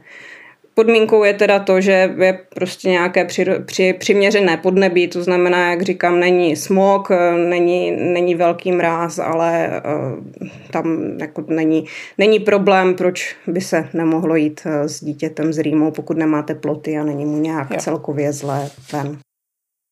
Podmínkou 0.78 1.24
je 1.24 1.34
teda 1.34 1.60
to, 1.60 1.82
že 1.82 2.16
je 2.18 2.40
prostě 2.56 2.90
nějaké 2.90 3.26
při, 3.26 3.46
při, 3.66 3.94
přiměřené 3.94 4.58
podnebí, 4.58 5.08
to 5.08 5.24
znamená, 5.24 5.70
jak 5.70 5.82
říkám, 5.82 6.20
není 6.20 6.56
smog, 6.56 7.10
není, 7.50 7.92
není 7.92 8.36
velký 8.36 8.72
mráz, 8.72 9.20
ale 9.20 9.82
uh, 9.86 10.50
tam 10.72 11.18
jako 11.20 11.44
není, 11.48 11.86
není 12.18 12.40
problém, 12.40 12.96
proč 12.96 13.36
by 13.48 13.62
se 13.62 13.90
nemohlo 13.94 14.36
jít 14.36 14.62
uh, 14.66 14.72
s 14.72 15.04
dítětem 15.04 15.54
z 15.54 15.60
rýmou, 15.60 15.92
pokud 15.92 16.18
nemá 16.18 16.42
teploty 16.42 16.98
a 16.98 17.04
není 17.04 17.26
mu 17.26 17.40
nějak 17.40 17.72
jo. 17.72 17.78
celkově 17.80 18.34
zlé 18.34 18.70
ven. 18.94 19.18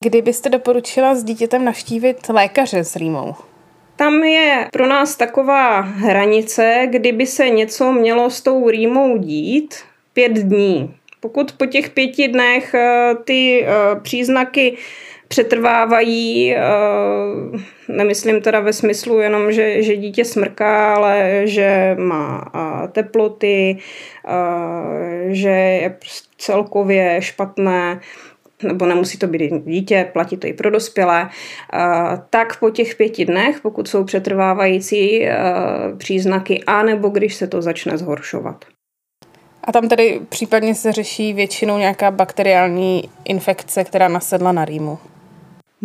Kdy 0.03 0.21
byste 0.21 0.49
doporučila 0.49 1.15
s 1.15 1.23
dítětem 1.23 1.65
navštívit 1.65 2.29
lékaře 2.29 2.83
s 2.83 2.95
rýmou? 2.95 3.33
Tam 3.95 4.13
je 4.13 4.67
pro 4.71 4.87
nás 4.87 5.15
taková 5.15 5.79
hranice, 5.81 6.87
kdyby 6.89 7.25
se 7.25 7.49
něco 7.49 7.91
mělo 7.91 8.29
s 8.29 8.41
tou 8.41 8.69
rýmou 8.69 9.17
dít, 9.17 9.75
pět 10.13 10.32
dní. 10.32 10.96
Pokud 11.24 11.51
po 11.51 11.65
těch 11.65 11.89
pěti 11.89 12.27
dnech 12.27 12.74
eh, 12.74 13.15
ty 13.24 13.65
eh, 13.65 14.00
příznaky 14.01 14.77
přetrvávají, 15.27 16.55
eh, 16.55 16.62
nemyslím 17.88 18.41
teda 18.41 18.60
ve 18.60 18.74
smyslu 18.74 19.20
jenom, 19.20 19.51
že, 19.51 19.84
že 19.84 19.98
dítě 19.98 20.25
smrká, 20.25 20.96
ale 20.96 21.41
že 21.43 21.96
má 22.00 22.51
teploty, 22.91 23.77
že 25.27 25.50
je 25.50 25.98
celkově 26.38 27.17
špatné, 27.22 28.00
nebo 28.63 28.86
nemusí 28.86 29.17
to 29.17 29.27
být 29.27 29.53
dítě, 29.65 30.10
platí 30.13 30.38
to 30.38 30.48
i 30.48 30.53
pro 30.53 30.72
dospělé, 30.72 31.29
tak 32.29 32.60
po 32.60 32.70
těch 32.70 32.96
pěti 32.96 33.25
dnech, 33.25 33.60
pokud 33.62 33.88
jsou 33.88 34.03
přetrvávající 34.03 35.27
příznaky, 35.98 36.63
anebo 36.67 37.10
když 37.10 37.36
se 37.36 37.48
to 37.48 37.62
začne 37.62 37.98
zhoršovat. 37.98 38.65
A 39.63 39.72
tam 39.72 39.89
tedy 39.89 40.22
případně 40.29 40.75
se 40.75 40.91
řeší 40.91 41.34
většinou 41.34 41.77
nějaká 41.77 42.12
bakteriální 42.12 43.10
infekce, 43.25 43.84
která 43.84 44.08
nasedla 44.08 44.51
na 44.51 44.65
rýmu. 44.65 45.00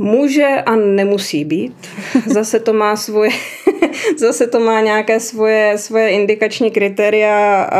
Může 0.00 0.46
a 0.66 0.76
nemusí 0.76 1.44
být. 1.44 1.88
Zase 2.26 2.60
to 2.60 2.72
má 2.72 2.96
svoje, 2.96 3.30
zase 4.18 4.46
to 4.46 4.60
má 4.60 4.80
nějaké 4.80 5.20
svoje, 5.20 5.78
svoje 5.78 6.08
indikační 6.08 6.70
kritéria, 6.70 7.70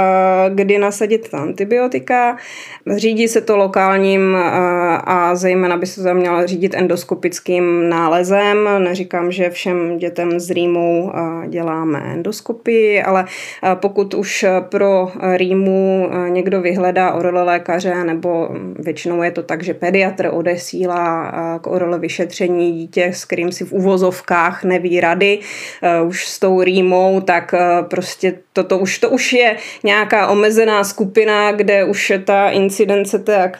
kdy 0.49 0.79
nasadit 0.79 1.29
ta 1.29 1.39
antibiotika. 1.39 2.37
Řídí 2.97 3.29
se 3.29 3.41
to 3.41 3.57
lokálním 3.57 4.37
a 5.05 5.35
zejména 5.35 5.77
by 5.77 5.87
se 5.87 6.03
to 6.03 6.15
mělo 6.15 6.47
řídit 6.47 6.75
endoskopickým 6.75 7.89
nálezem. 7.89 8.69
Neříkám, 8.79 9.33
že 9.33 9.51
všem 9.51 9.99
dětem 9.99 10.41
s 10.41 10.51
rýmou 10.51 11.13
děláme 11.49 12.03
endoskopii, 12.13 13.03
ale 13.03 13.25
pokud 13.75 14.15
už 14.15 14.45
pro 14.61 15.13
rýmu 15.37 16.11
někdo 16.29 16.61
vyhledá 16.61 17.13
orole 17.13 17.43
lékaře, 17.43 18.05
nebo 18.05 18.49
většinou 18.79 19.23
je 19.23 19.31
to 19.31 19.43
tak, 19.43 19.63
že 19.63 19.75
pediatr 19.75 20.31
odesílá 20.33 21.33
k 21.59 21.67
orole 21.67 21.99
vyšetření 22.09 22.73
dítě, 22.73 23.05
s 23.05 23.25
kterým 23.25 23.53
si 23.53 23.65
v 23.65 23.73
uvozovkách 23.73 24.65
neví 24.65 25.01
rady, 25.01 25.39
už 26.07 26.27
s 26.29 26.39
tou 26.39 26.63
rýmou, 26.63 27.21
tak 27.21 27.55
prostě 27.91 28.35
toto 28.53 28.79
už, 28.79 28.99
to 28.99 29.11
už 29.11 29.33
je 29.33 29.57
nějaká 29.85 30.27
omezená 30.27 30.85
skupina, 30.85 31.53
kde 31.53 31.85
už 31.85 32.13
ta 32.25 32.51
incidence 32.51 33.19
té, 33.19 33.53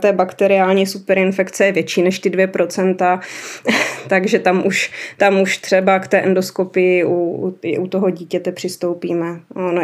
té 0.00 0.12
bakteriální 0.12 0.86
superinfekce 0.86 1.66
je 1.66 1.72
větší 1.72 2.02
než 2.02 2.18
ty 2.18 2.30
2%, 2.30 3.20
takže 4.08 4.38
tam 4.38 4.66
už, 4.66 4.90
tam 5.16 5.40
už 5.40 5.58
třeba 5.58 5.98
k 5.98 6.08
té 6.08 6.18
endoskopii 6.18 7.04
u, 7.04 7.54
u 7.78 7.86
toho 7.86 8.10
dítěte 8.10 8.52
přistoupíme. 8.52 9.40
Ono, 9.54 9.82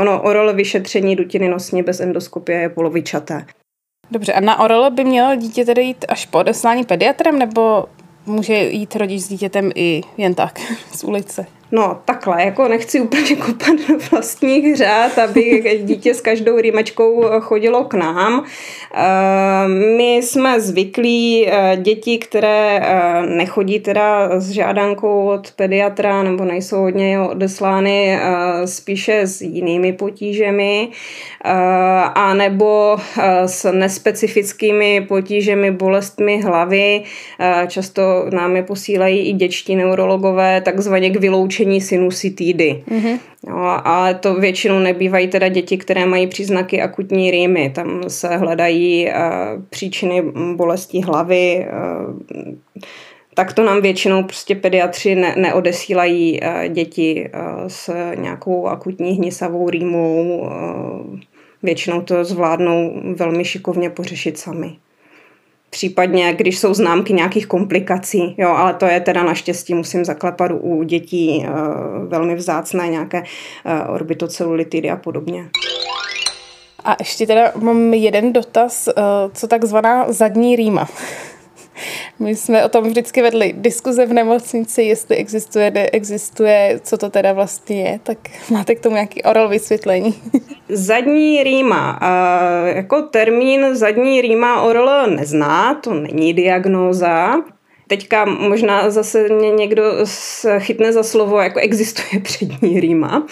ono 0.00 0.22
oral 0.22 0.54
vyšetření 0.54 1.16
dutiny 1.16 1.48
nosní 1.48 1.82
bez 1.82 2.00
endoskopie 2.00 2.60
je 2.60 2.68
polovičaté. 2.68 3.46
Dobře, 4.10 4.32
a 4.32 4.40
na 4.40 4.60
oral 4.60 4.90
by 4.90 5.04
mělo 5.04 5.36
dítě 5.36 5.64
tedy 5.64 5.82
jít 5.82 6.04
až 6.08 6.26
po 6.26 6.38
odeslání 6.38 6.84
pediatrem, 6.84 7.38
nebo 7.38 7.84
může 8.26 8.54
jít 8.54 8.96
rodič 8.96 9.22
s 9.22 9.28
dítětem 9.28 9.70
i 9.74 10.02
jen 10.16 10.34
tak 10.34 10.60
z 10.92 11.04
ulice? 11.04 11.46
No 11.74 12.00
takhle, 12.04 12.44
jako 12.44 12.68
nechci 12.68 13.00
úplně 13.00 13.36
kopat 13.46 13.76
do 13.88 13.98
vlastních 14.10 14.76
řád, 14.76 15.18
aby 15.18 15.80
dítě 15.84 16.14
s 16.14 16.20
každou 16.20 16.60
rýmečkou 16.60 17.24
chodilo 17.40 17.84
k 17.84 17.94
nám. 17.94 18.44
Eh, 18.94 19.68
my 19.68 20.16
jsme 20.16 20.60
zvyklí 20.60 21.46
eh, 21.48 21.76
děti, 21.76 22.18
které 22.18 22.80
eh, 22.82 23.26
nechodí 23.26 23.80
teda 23.80 24.40
s 24.40 24.50
žádankou 24.50 25.26
od 25.28 25.50
pediatra 25.50 26.22
nebo 26.22 26.44
nejsou 26.44 26.76
hodně 26.76 27.20
odeslány 27.20 28.18
spíše 28.64 29.20
s 29.20 29.40
jinými 29.40 29.92
potížemi 29.92 30.88
a 32.14 32.34
nebo 32.34 32.96
s 33.46 33.72
nespecifickými 33.72 35.06
potížemi, 35.08 35.70
bolestmi 35.70 36.42
hlavy. 36.42 37.02
Často 37.66 38.26
nám 38.32 38.56
je 38.56 38.62
posílají 38.62 39.18
i 39.28 39.32
děčtí 39.32 39.76
neurologové 39.76 40.60
takzvaně 40.60 41.10
k 41.10 41.20
vyloučení 41.20 41.63
vyloučení 41.64 41.80
sinusitidy. 41.80 42.84
Mm-hmm. 42.88 43.18
No, 43.48 43.86
ale 43.86 44.14
to 44.14 44.34
většinou 44.34 44.78
nebývají 44.78 45.28
teda 45.28 45.48
děti, 45.48 45.76
které 45.76 46.06
mají 46.06 46.26
příznaky 46.26 46.82
akutní 46.82 47.30
rýmy. 47.30 47.70
Tam 47.74 48.02
se 48.08 48.36
hledají 48.36 49.06
uh, 49.06 49.62
příčiny 49.70 50.22
bolesti 50.56 51.00
hlavy, 51.00 51.66
uh, 51.66 52.54
tak 53.34 53.52
to 53.52 53.64
nám 53.64 53.82
většinou 53.82 54.22
prostě 54.22 54.54
pediatři 54.54 55.14
ne, 55.14 55.34
neodesílají 55.36 56.40
uh, 56.40 56.68
děti 56.68 57.30
uh, 57.34 57.68
s 57.68 57.92
nějakou 58.14 58.66
akutní 58.66 59.12
hnisavou 59.12 59.70
rýmou. 59.70 60.38
Uh, 60.38 61.18
většinou 61.62 62.02
to 62.02 62.24
zvládnou 62.24 63.02
velmi 63.16 63.44
šikovně 63.44 63.90
pořešit 63.90 64.38
sami 64.38 64.76
případně 65.74 66.32
když 66.32 66.58
jsou 66.58 66.74
známky 66.74 67.12
nějakých 67.12 67.46
komplikací, 67.46 68.34
jo, 68.38 68.48
ale 68.48 68.74
to 68.74 68.86
je 68.86 69.00
teda 69.00 69.22
naštěstí, 69.22 69.74
musím 69.74 70.04
zaklepat 70.04 70.50
u 70.60 70.82
dětí 70.82 71.46
uh, 71.48 72.08
velmi 72.08 72.34
vzácné 72.34 72.88
nějaké 72.88 73.22
uh, 73.22 73.94
orbitocelulitidy 73.94 74.90
a 74.90 74.96
podobně. 74.96 75.48
A 76.84 76.96
ještě 76.98 77.26
teda 77.26 77.52
mám 77.56 77.94
jeden 77.94 78.32
dotaz, 78.32 78.88
uh, 78.88 79.02
co 79.34 79.46
takzvaná 79.46 80.12
zadní 80.12 80.56
rýma. 80.56 80.88
My 82.18 82.36
jsme 82.36 82.64
o 82.64 82.68
tom 82.68 82.84
vždycky 82.84 83.22
vedli 83.22 83.54
diskuze 83.56 84.06
v 84.06 84.12
nemocnici, 84.12 84.82
jestli 84.82 85.16
existuje, 85.16 85.70
neexistuje, 85.70 86.80
co 86.82 86.98
to 86.98 87.10
teda 87.10 87.32
vlastně 87.32 87.82
je, 87.82 88.00
tak 88.02 88.18
máte 88.50 88.74
k 88.74 88.80
tomu 88.80 88.94
nějaký 88.94 89.22
oral 89.22 89.48
vysvětlení. 89.48 90.14
Zadní 90.68 91.42
rýma. 91.42 91.98
Jako 92.66 93.02
termín 93.02 93.76
zadní 93.76 94.20
rýma 94.20 94.60
oral 94.60 95.06
nezná, 95.06 95.74
to 95.74 95.94
není 95.94 96.34
diagnóza. 96.34 97.34
Teďka 97.86 98.24
možná 98.24 98.90
zase 98.90 99.28
mě 99.28 99.50
někdo 99.50 99.82
chytne 100.58 100.92
za 100.92 101.02
slovo, 101.02 101.40
jako 101.40 101.58
existuje 101.60 102.20
přední 102.22 102.80
rýma. 102.80 103.26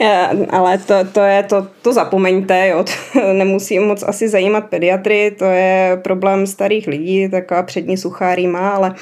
Ale 0.50 0.78
to, 0.78 0.94
to, 1.12 1.20
je, 1.20 1.42
to, 1.42 1.66
to 1.82 1.92
zapomeňte, 1.92 2.68
jo. 2.68 2.84
To 2.84 3.20
nemusí 3.32 3.78
moc 3.78 4.02
asi 4.02 4.28
zajímat 4.28 4.70
pediatry, 4.70 5.34
to 5.38 5.44
je 5.44 6.00
problém 6.04 6.46
starých 6.46 6.86
lidí, 6.86 7.28
taková 7.28 7.62
přední 7.62 7.96
suchá 7.96 8.34
rýma, 8.34 8.70
ale 8.70 8.94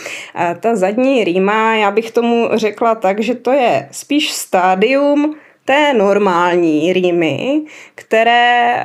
ta 0.60 0.76
zadní 0.76 1.24
rýma, 1.24 1.74
já 1.74 1.90
bych 1.90 2.10
tomu 2.10 2.48
řekla 2.52 2.94
tak, 2.94 3.20
že 3.20 3.34
to 3.34 3.52
je 3.52 3.88
spíš 3.90 4.32
stádium 4.32 5.34
té 5.64 5.94
normální 5.94 6.92
rýmy, 6.92 7.62
které 7.94 8.76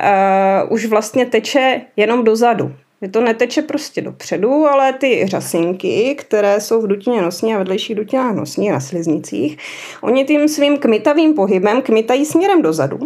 uh, 0.66 0.72
už 0.72 0.86
vlastně 0.86 1.26
teče 1.26 1.80
jenom 1.96 2.24
dozadu. 2.24 2.72
Že 3.04 3.10
to 3.10 3.20
neteče 3.20 3.62
prostě 3.62 4.00
dopředu, 4.00 4.66
ale 4.66 4.92
ty 4.92 5.26
řasinky, 5.26 6.14
které 6.18 6.60
jsou 6.60 6.80
v 6.80 6.86
dutině 6.86 7.22
nosní 7.22 7.54
a 7.54 7.58
vedlejších 7.58 7.96
dutinách 7.96 8.34
nosní 8.34 8.70
na 8.70 8.80
sliznicích, 8.80 9.58
oni 10.00 10.24
tím 10.24 10.48
svým 10.48 10.78
kmitavým 10.78 11.34
pohybem 11.34 11.82
kmitají 11.82 12.26
směrem 12.26 12.62
dozadu. 12.62 12.98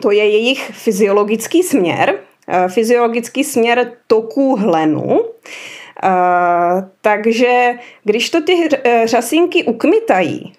To 0.00 0.10
je 0.10 0.28
jejich 0.30 0.70
fyziologický 0.72 1.62
směr, 1.62 2.18
eh, 2.48 2.68
fyziologický 2.68 3.44
směr 3.44 3.92
toku 4.06 4.56
hlenu. 4.56 5.20
Uh, 6.04 6.10
takže 7.00 7.72
když 8.04 8.30
to 8.30 8.42
ty 8.42 8.68
řasinky 9.04 9.64
ukmitají, 9.64 10.52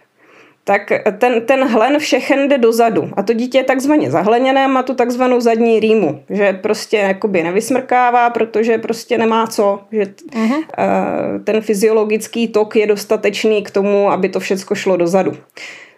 tak 0.67 0.91
ten, 1.17 1.41
ten 1.45 1.67
hlen 1.67 1.99
všechen 1.99 2.47
jde 2.47 2.57
dozadu. 2.57 3.09
A 3.13 3.23
to 3.23 3.33
dítě 3.33 3.57
je 3.57 3.63
takzvaně 3.63 4.11
zahleněné, 4.11 4.67
má 4.67 4.83
tu 4.83 4.93
takzvanou 4.93 5.41
zadní 5.41 5.79
rýmu, 5.79 6.23
že 6.29 6.53
prostě 6.53 6.97
jakoby 6.97 7.43
nevysmrkává, 7.43 8.29
protože 8.29 8.77
prostě 8.77 9.17
nemá 9.17 9.47
co, 9.47 9.79
že 9.91 10.03
uh-huh. 10.03 10.63
ten 11.43 11.61
fyziologický 11.61 12.47
tok 12.47 12.75
je 12.75 12.87
dostatečný 12.87 13.63
k 13.63 13.71
tomu, 13.71 14.11
aby 14.11 14.29
to 14.29 14.39
všechno 14.39 14.75
šlo 14.75 14.97
dozadu. 14.97 15.33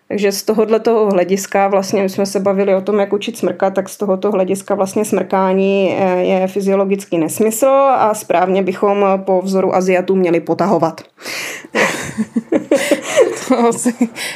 Takže 0.08 0.32
z 0.32 0.44
tohohle 0.44 0.80
toho 0.80 1.10
hlediska 1.10 1.68
vlastně 1.68 2.04
my 2.04 2.10
jsme 2.10 2.26
se 2.26 2.40
bavili 2.40 2.76
o 2.76 2.82
tom, 2.82 3.00
jak 3.00 3.14
učit 3.14 3.38
smrkat, 3.38 3.74
tak 3.74 3.90
z 3.90 3.98
tohoto 3.98 4.32
hlediska 4.32 4.76
vlastně 4.76 5.06
smrkání 5.06 5.96
eh, 6.00 6.24
je 6.24 6.48
fyziologický 6.48 7.18
nesmysl 7.18 7.68
a 7.96 8.14
správně 8.14 8.64
bychom 8.64 9.06
po 9.26 9.42
vzoru 9.42 9.76
Aziatů 9.76 10.16
měli 10.16 10.40
potahovat. 10.40 11.02
to 13.48 13.58
asi 13.58 13.94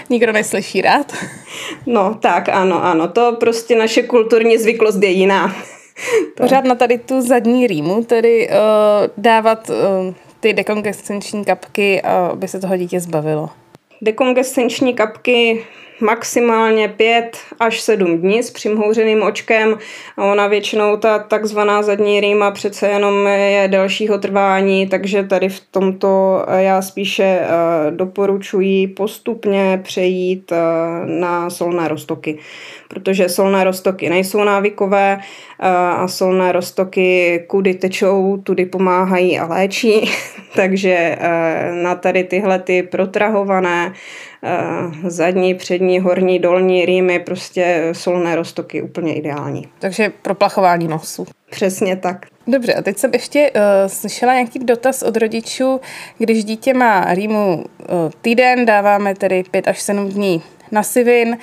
nikdo 0.10 0.32
neslyší 0.32 0.82
rád. 0.82 1.14
No 1.86 2.18
tak, 2.22 2.50
ano, 2.50 2.84
ano. 2.84 3.08
To 3.08 3.38
prostě 3.40 3.76
naše 3.76 4.04
kulturní 4.04 4.58
zvyklost 4.58 5.04
je 5.04 5.10
jiná. 5.10 5.56
Pořád 6.38 6.66
na 6.66 6.76
tady 6.76 6.98
tu 6.98 7.22
zadní 7.22 7.68
rýmu, 7.68 8.04
tedy 8.04 8.50
uh, 8.50 8.56
dávat 9.18 9.70
uh, 9.70 9.76
ty 10.40 10.54
dekongescenční 10.54 11.46
kapky, 11.46 12.02
aby 12.02 12.48
se 12.48 12.60
toho 12.60 12.78
dítě 12.78 13.00
zbavilo 13.00 13.50
dekongescenční 14.02 14.94
kapky 14.94 15.66
maximálně 16.02 16.88
5 16.88 17.38
až 17.60 17.82
7 17.82 18.18
dní 18.18 18.44
s 18.44 18.52
přimhouřeným 18.52 19.24
očkem. 19.24 19.78
Ona 20.18 20.48
většinou 20.48 20.98
ta 20.98 21.20
takzvaná 21.20 21.84
zadní 21.84 22.22
rýma 22.22 22.52
přece 22.52 22.88
jenom 22.88 23.28
je 23.28 23.68
delšího 23.68 24.18
trvání, 24.18 24.88
takže 24.88 25.24
tady 25.24 25.50
v 25.50 25.60
tomto 25.72 26.44
já 26.58 26.82
spíše 26.82 27.24
eh, 27.24 27.48
doporučuji 27.92 28.88
postupně 28.88 29.80
přejít 29.84 30.52
eh, 30.52 30.58
na 31.06 31.50
solné 31.50 31.88
roztoky, 31.88 32.38
protože 32.94 33.30
solné 33.30 33.64
roztoky 33.64 34.10
nejsou 34.10 34.44
návykové 34.44 35.20
eh, 35.20 35.68
a 35.70 36.08
solné 36.08 36.52
roztoky 36.52 37.44
kudy 37.48 37.74
tečou, 37.74 38.38
tudy 38.38 38.66
pomáhají 38.66 39.40
a 39.40 39.46
léčí, 39.46 40.12
takže 40.56 41.18
na 41.84 41.96
tady 41.96 42.24
tyhle 42.24 42.60
ty 42.60 42.84
protrahované 42.84 43.94
Eh, 44.44 45.10
zadní, 45.10 45.56
přední, 45.56 46.00
horní, 46.00 46.40
dolní 46.40 46.86
rýmy, 46.86 47.20
prostě 47.20 47.90
solné 47.92 48.36
roztoky 48.36 48.82
úplně 48.82 49.16
ideální. 49.16 49.68
Takže 49.80 50.12
pro 50.22 50.36
plachování 50.36 50.88
nosu. 50.88 51.26
Přesně 51.50 51.96
tak. 51.96 52.26
Dobře, 52.48 52.74
a 52.74 52.82
teď 52.82 52.98
jsem 52.98 53.14
ještě 53.14 53.52
uh, 53.52 53.62
slyšela 53.88 54.34
nějaký 54.34 54.60
dotaz 54.60 55.04
od 55.04 55.18
rodičů, 55.18 55.82
když 56.18 56.44
dítě 56.46 56.74
má 56.74 57.14
rýmu 57.14 57.56
uh, 57.56 57.66
týden, 58.22 58.66
dáváme 58.66 59.16
tedy 59.16 59.44
5 59.52 59.68
až 59.68 59.82
7 59.82 60.10
dní 60.10 60.44
na 60.72 60.84
sivin, 60.84 61.38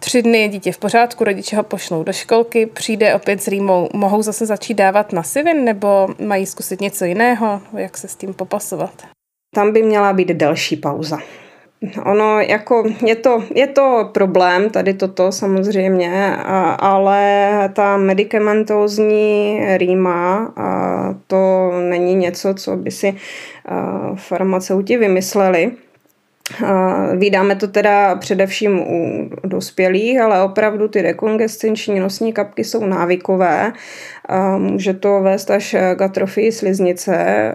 Tři 0.00 0.22
dny 0.22 0.38
je 0.38 0.48
dítě 0.48 0.72
v 0.72 0.78
pořádku, 0.78 1.24
rodiče 1.24 1.56
ho 1.56 1.62
pošlou 1.62 2.02
do 2.02 2.12
školky, 2.12 2.66
přijde 2.66 3.14
opět 3.14 3.42
s 3.42 3.48
rýmou. 3.48 3.88
Mohou 3.94 4.22
zase 4.22 4.46
začít 4.46 4.74
dávat 4.74 5.12
na 5.12 5.22
sivin 5.22 5.64
nebo 5.64 6.08
mají 6.26 6.46
zkusit 6.46 6.80
něco 6.80 7.04
jiného? 7.04 7.60
Jak 7.76 7.98
se 7.98 8.08
s 8.08 8.16
tím 8.16 8.34
popasovat? 8.34 9.02
Tam 9.54 9.72
by 9.72 9.82
měla 9.82 10.12
být 10.12 10.28
delší 10.28 10.76
pauza 10.76 11.18
Ono 12.04 12.40
jako 12.40 12.84
je 13.06 13.16
to, 13.16 13.42
je 13.54 13.66
to 13.66 14.10
problém, 14.14 14.70
tady 14.70 14.94
toto 14.94 15.32
samozřejmě, 15.32 16.36
ale 16.78 17.70
ta 17.72 17.96
medicamentózní 17.96 19.60
rýma 19.76 20.54
to 21.26 21.70
není 21.88 22.14
něco, 22.14 22.54
co 22.54 22.76
by 22.76 22.90
si 22.90 23.14
farmaceuti 24.14 24.96
vymysleli. 24.96 25.72
Vídáme 27.16 27.56
to 27.56 27.68
teda 27.68 28.14
především 28.14 28.80
u 28.80 29.30
dospělých, 29.44 30.20
ale 30.20 30.42
opravdu 30.42 30.88
ty 30.88 31.02
rekongescenční 31.02 32.00
nosní 32.00 32.32
kapky 32.32 32.64
jsou 32.64 32.86
návykové. 32.86 33.72
Může 34.58 34.94
to 34.94 35.20
vést 35.20 35.50
až 35.50 35.76
k 35.96 36.02
atrofii 36.02 36.52
sliznice 36.52 37.54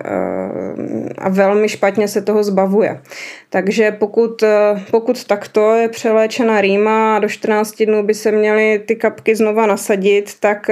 a 1.18 1.30
velmi 1.30 1.70
špatně 1.70 2.08
se 2.08 2.22
toho 2.22 2.44
zbavuje. 2.44 3.02
Takže 3.50 3.92
pokud, 3.92 4.44
pokud 4.92 5.24
takto 5.24 5.76
je 5.76 5.90
přeléčena 5.90 6.62
rýma 6.62 7.16
a 7.16 7.20
do 7.20 7.30
14 7.30 7.84
dnů 7.84 8.04
by 8.04 8.14
se 8.14 8.32
měly 8.32 8.82
ty 8.86 8.96
kapky 8.96 9.36
znova 9.36 9.66
nasadit, 9.66 10.40
tak 10.40 10.70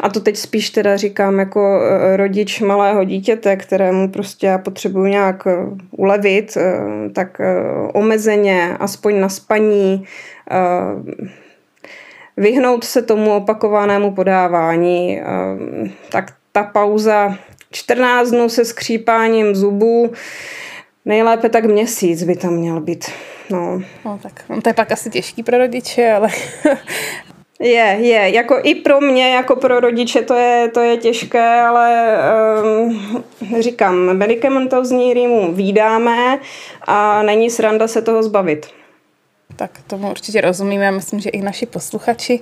a 0.00 0.08
to 0.08 0.20
teď 0.20 0.36
spíš 0.36 0.70
teda 0.70 0.96
říkám 0.96 1.38
jako 1.38 1.80
e, 1.82 2.16
rodič 2.16 2.60
malého 2.60 3.04
dítěte, 3.04 3.56
kterému 3.56 4.08
prostě 4.08 4.46
já 4.46 4.58
potřebuji 4.58 5.04
nějak 5.04 5.46
e, 5.46 5.56
ulevit, 5.90 6.56
e, 6.56 6.80
tak 7.10 7.40
omezeně, 7.92 8.76
aspoň 8.80 9.20
na 9.20 9.28
spaní, 9.28 10.04
vyhnout 12.36 12.84
se 12.84 13.02
tomu 13.02 13.34
opakovanému 13.34 14.14
podávání, 14.14 15.20
tak 16.10 16.32
ta 16.52 16.62
pauza 16.62 17.38
14 17.70 18.30
dnů 18.30 18.48
se 18.48 18.64
skřípáním 18.64 19.54
zubů, 19.54 20.12
nejlépe 21.04 21.48
tak 21.48 21.64
měsíc 21.64 22.24
by 22.24 22.36
tam 22.36 22.54
měl 22.54 22.80
být. 22.80 23.10
No. 23.50 23.82
no 24.04 24.18
tak 24.22 24.44
to 24.62 24.68
je 24.68 24.74
pak 24.74 24.92
asi 24.92 25.10
těžký 25.10 25.42
pro 25.42 25.58
rodiče, 25.58 26.12
ale 26.12 26.28
je, 27.64 27.96
je. 28.00 28.30
Jako 28.30 28.60
i 28.62 28.74
pro 28.74 29.00
mě, 29.00 29.34
jako 29.34 29.56
pro 29.56 29.80
rodiče 29.80 30.22
to 30.22 30.34
je, 30.34 30.70
to 30.74 30.80
je 30.80 30.96
těžké, 30.96 31.60
ale 31.60 32.16
um, 32.62 33.24
říkám, 33.58 33.96
medicamentozní 33.96 35.14
rýmu 35.14 35.52
výdáme 35.52 36.38
a 36.82 37.22
není 37.22 37.50
sranda 37.50 37.88
se 37.88 38.02
toho 38.02 38.22
zbavit. 38.22 38.66
Tak 39.56 39.70
tomu 39.86 40.10
určitě 40.10 40.40
rozumíme, 40.40 40.90
myslím, 40.90 41.20
že 41.20 41.30
i 41.30 41.42
naši 41.42 41.66
posluchači. 41.66 42.40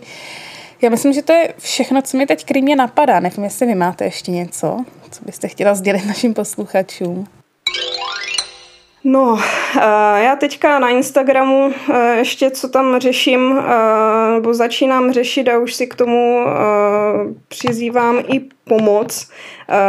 Já 0.82 0.90
myslím, 0.90 1.12
že 1.12 1.22
to 1.22 1.32
je 1.32 1.54
všechno, 1.58 2.02
co 2.02 2.16
mi 2.16 2.26
teď 2.26 2.44
krýmě 2.44 2.76
napadá. 2.76 3.20
Nevím, 3.20 3.44
jestli 3.44 3.66
vy 3.66 3.74
máte 3.74 4.04
ještě 4.04 4.30
něco, 4.30 4.84
co 5.10 5.24
byste 5.24 5.48
chtěla 5.48 5.74
sdělit 5.74 6.06
našim 6.06 6.34
posluchačům. 6.34 7.26
No, 9.04 9.38
eh, 9.76 10.24
já 10.24 10.36
teďka 10.36 10.78
na 10.78 10.88
Instagramu 10.88 11.72
eh, 11.92 12.16
ještě 12.16 12.50
co 12.50 12.68
tam 12.68 13.00
řeším, 13.00 13.58
eh, 13.58 14.32
nebo 14.32 14.54
začínám 14.54 15.12
řešit 15.12 15.48
a 15.48 15.58
už 15.58 15.74
si 15.74 15.86
k 15.86 15.94
tomu 15.94 16.44
přizývám 17.48 18.18
i 18.28 18.40
pomoc 18.64 19.30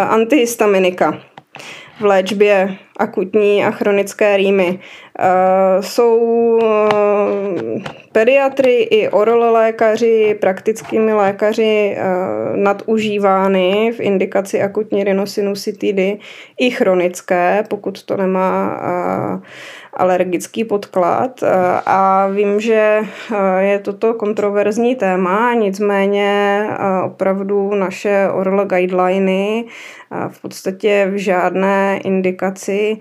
antihistaminika 0.09 1.19
v 1.99 2.05
léčbě 2.05 2.75
akutní 2.97 3.65
a 3.65 3.71
chronické 3.71 4.37
rýmy. 4.37 4.79
Jsou 5.79 6.59
pediatry 8.11 8.81
i 8.81 9.09
lékaři, 9.51 10.37
praktickými 10.41 11.13
lékaři 11.13 11.97
nadužívány 12.55 13.91
v 13.97 13.99
indikaci 13.99 14.61
akutní 14.61 15.03
rinosinusitidy 15.03 16.17
i 16.59 16.71
chronické, 16.71 17.63
pokud 17.67 18.03
to 18.03 18.17
nemá 18.17 18.81
alergický 19.93 20.63
podklad 20.63 21.43
a 21.85 22.27
vím, 22.27 22.59
že 22.59 22.99
je 23.59 23.79
toto 23.79 24.13
kontroverzní 24.13 24.95
téma, 24.95 25.53
nicméně 25.53 26.63
opravdu 27.05 27.75
naše 27.75 28.29
oral 28.33 28.65
guideliny 28.65 29.65
v 30.27 30.41
podstatě 30.41 31.07
v 31.11 31.17
žádné 31.17 31.99
indikaci 32.03 32.97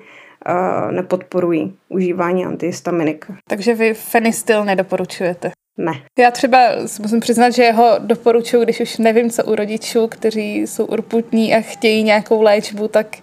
nepodporují 0.91 1.77
užívání 1.89 2.47
antihistaminik. 2.47 3.27
Takže 3.49 3.75
vy 3.75 3.95
fenistyl 3.95 4.65
nedoporučujete? 4.65 5.51
Ne. 5.79 5.93
Já 6.19 6.31
třeba 6.31 6.59
musím 7.01 7.21
přiznat, 7.21 7.51
že 7.51 7.63
jeho 7.63 7.95
doporučuji, 7.99 8.65
když 8.65 8.81
už 8.81 8.99
nevím, 8.99 9.31
co 9.31 9.45
u 9.45 9.55
rodičů, 9.55 10.09
kteří 10.09 10.57
jsou 10.57 10.85
urputní 10.85 11.55
a 11.55 11.61
chtějí 11.61 12.03
nějakou 12.03 12.43
léčbu, 12.43 12.89
tak 12.89 13.17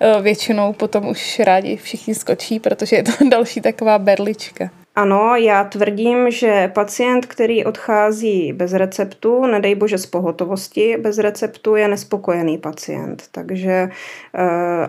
eh, 0.00 0.22
většinou 0.22 0.72
potom 0.72 1.08
už 1.08 1.38
rádi 1.38 1.76
všichni 1.76 2.14
skočí, 2.14 2.60
protože 2.60 2.96
je 2.96 3.02
to 3.02 3.12
další 3.30 3.60
taková 3.60 3.98
berlička. 3.98 4.70
Ano, 5.00 5.36
já 5.36 5.64
tvrdím, 5.64 6.30
že 6.30 6.70
pacient, 6.74 7.26
který 7.26 7.64
odchází 7.64 8.52
bez 8.52 8.72
receptu, 8.72 9.46
nedej 9.46 9.74
bože 9.74 9.98
z 9.98 10.06
pohotovosti, 10.06 10.96
bez 11.00 11.18
receptu 11.18 11.76
je 11.76 11.88
nespokojený 11.88 12.58
pacient. 12.58 13.22
Takže 13.32 13.88
uh, 13.88 14.40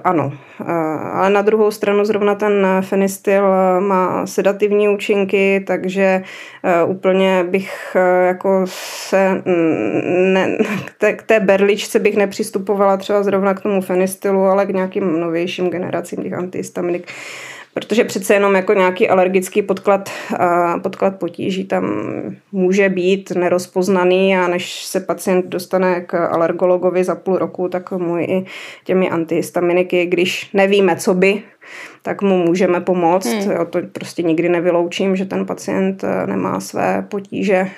ano. 0.04 0.32
Uh, 0.62 0.68
ale 1.14 1.30
na 1.30 1.42
druhou 1.42 1.72
stranu 1.72 2.06
zrovna 2.06 2.36
ten 2.36 2.68
fenistyl 2.82 3.44
má 3.80 4.26
sedativní 4.26 4.90
účinky, 4.90 5.64
takže 5.68 6.24
úplně 6.88 7.44
bych 7.44 7.98
jako 8.28 8.62
se 8.66 9.42
ne, 10.34 10.58
k, 10.86 10.94
té, 10.98 11.14
k 11.14 11.24
té 11.24 11.40
berličce 11.40 12.00
bych 12.00 12.18
nepřistupovala 12.18 12.98
třeba 12.98 13.24
zrovna 13.24 13.54
k 13.54 13.62
tomu 13.62 13.82
fenistylu, 13.82 14.44
ale 14.44 14.66
k 14.66 14.70
nějakým 14.70 15.20
novějším 15.20 15.70
generacím 15.70 16.24
těch 16.24 16.34
antihistaminik 16.34 17.12
protože 17.74 18.04
přece 18.04 18.34
jenom 18.34 18.56
jako 18.56 18.74
nějaký 18.74 19.10
alergický 19.10 19.62
podklad, 19.62 20.10
podklad 20.84 21.20
potíží 21.20 21.64
tam 21.64 22.14
může 22.52 22.90
být 22.90 23.32
nerozpoznaný 23.32 24.38
a 24.38 24.48
než 24.48 24.86
se 24.86 25.00
pacient 25.00 25.46
dostane 25.46 26.02
k 26.02 26.28
alergologovi 26.28 27.04
za 27.04 27.16
půl 27.16 27.38
roku, 27.38 27.70
tak 27.70 27.92
mu 27.92 28.18
i 28.18 28.46
těmi 28.84 29.10
antihistaminiky, 29.10 30.06
když 30.06 30.50
nevíme, 30.54 30.96
co 30.96 31.14
by, 31.14 31.44
tak 32.02 32.22
mu 32.22 32.38
můžeme 32.38 32.82
pomoct. 32.82 33.26
Hmm. 33.26 33.52
Jo, 33.52 33.66
to 33.66 33.80
prostě 33.92 34.24
nikdy 34.24 34.50
nevyloučím, 34.50 35.16
že 35.16 35.26
ten 35.26 35.46
pacient 35.46 36.04
e, 36.04 36.28
nemá 36.28 36.60
své 36.60 37.06
potíže 37.10 37.56
e, 37.56 37.70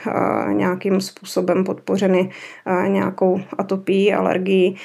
nějakým 0.53 1.01
způsobem 1.01 1.63
podpořeny 1.63 2.29
e, 2.65 2.89
nějakou 2.89 3.41
atopii, 3.57 4.13
alergii 4.13 4.75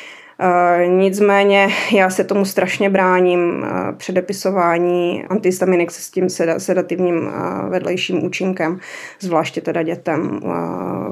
Nicméně 0.87 1.69
já 1.97 2.11
se 2.11 2.25
tomu 2.25 2.45
strašně 2.45 2.91
bráním 2.91 3.67
předepisování 3.97 5.25
antihistaminik 5.29 5.91
se 5.91 6.03
s 6.03 6.11
tím 6.11 6.29
sedativním 6.59 7.31
vedlejším 7.69 8.25
účinkem, 8.25 8.81
zvláště 9.21 9.61
teda 9.61 9.83
dětem 9.83 10.41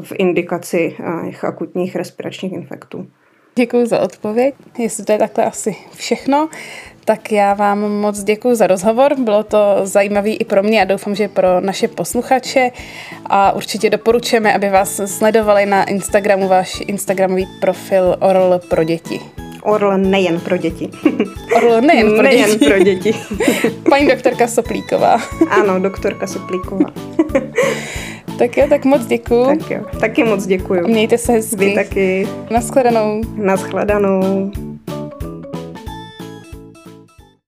v 0.01 0.13
indikaci 0.19 0.97
akutních 1.43 1.97
respiračních 1.97 2.53
infektů. 2.53 3.07
Děkuji 3.59 3.87
za 3.87 4.01
odpověď. 4.01 4.55
Jestli 4.79 5.05
to 5.05 5.13
je 5.13 5.19
takhle 5.19 5.45
asi 5.45 5.77
všechno, 5.95 6.49
tak 7.05 7.33
já 7.33 7.55
vám 7.55 7.79
moc 7.79 8.23
děkuji 8.23 8.55
za 8.55 8.67
rozhovor. 8.67 9.15
Bylo 9.19 9.43
to 9.43 9.59
zajímavý 9.83 10.37
i 10.37 10.45
pro 10.45 10.63
mě 10.63 10.83
a 10.83 10.85
doufám, 10.85 11.15
že 11.15 11.29
pro 11.29 11.61
naše 11.61 11.89
posluchače. 11.89 12.71
A 13.27 13.53
určitě 13.53 13.91
doporučujeme, 13.91 14.55
aby 14.55 14.69
vás 14.69 15.01
sledovali 15.05 15.67
na 15.67 15.85
Instagramu 15.85 16.49
váš 16.49 16.81
Instagramový 16.87 17.47
profil 17.61 18.17
Orl 18.21 18.61
pro 18.69 18.85
děti. 18.85 19.21
Orl 19.63 19.99
nejen 19.99 20.41
pro 20.41 20.57
děti. 20.57 20.91
Orl 21.57 21.81
nejen 21.81 22.15
pro 22.15 22.23
nejen 22.23 22.51
děti. 22.51 22.67
pro 22.67 22.79
děti. 22.79 23.15
Paní 23.91 24.07
doktorka 24.07 24.49
Soplíková. 24.49 25.21
Ano, 25.51 25.81
doktorka 25.81 26.27
Soplíková. 26.27 26.91
Tak 28.39 28.57
jo, 28.57 28.67
tak 28.69 28.85
moc 28.85 29.07
děkuji. 29.07 29.45
Tak 29.45 29.71
jo, 29.71 29.81
taky 30.01 30.25
moc 30.25 30.47
děkuji. 30.47 30.81
Mějte 30.83 31.19
se 31.19 31.33
hezky. 31.33 31.57
Vy 31.57 31.75
taky. 31.75 32.29
Naschledanou. 32.51 33.21
Naschledanou. 33.37 34.51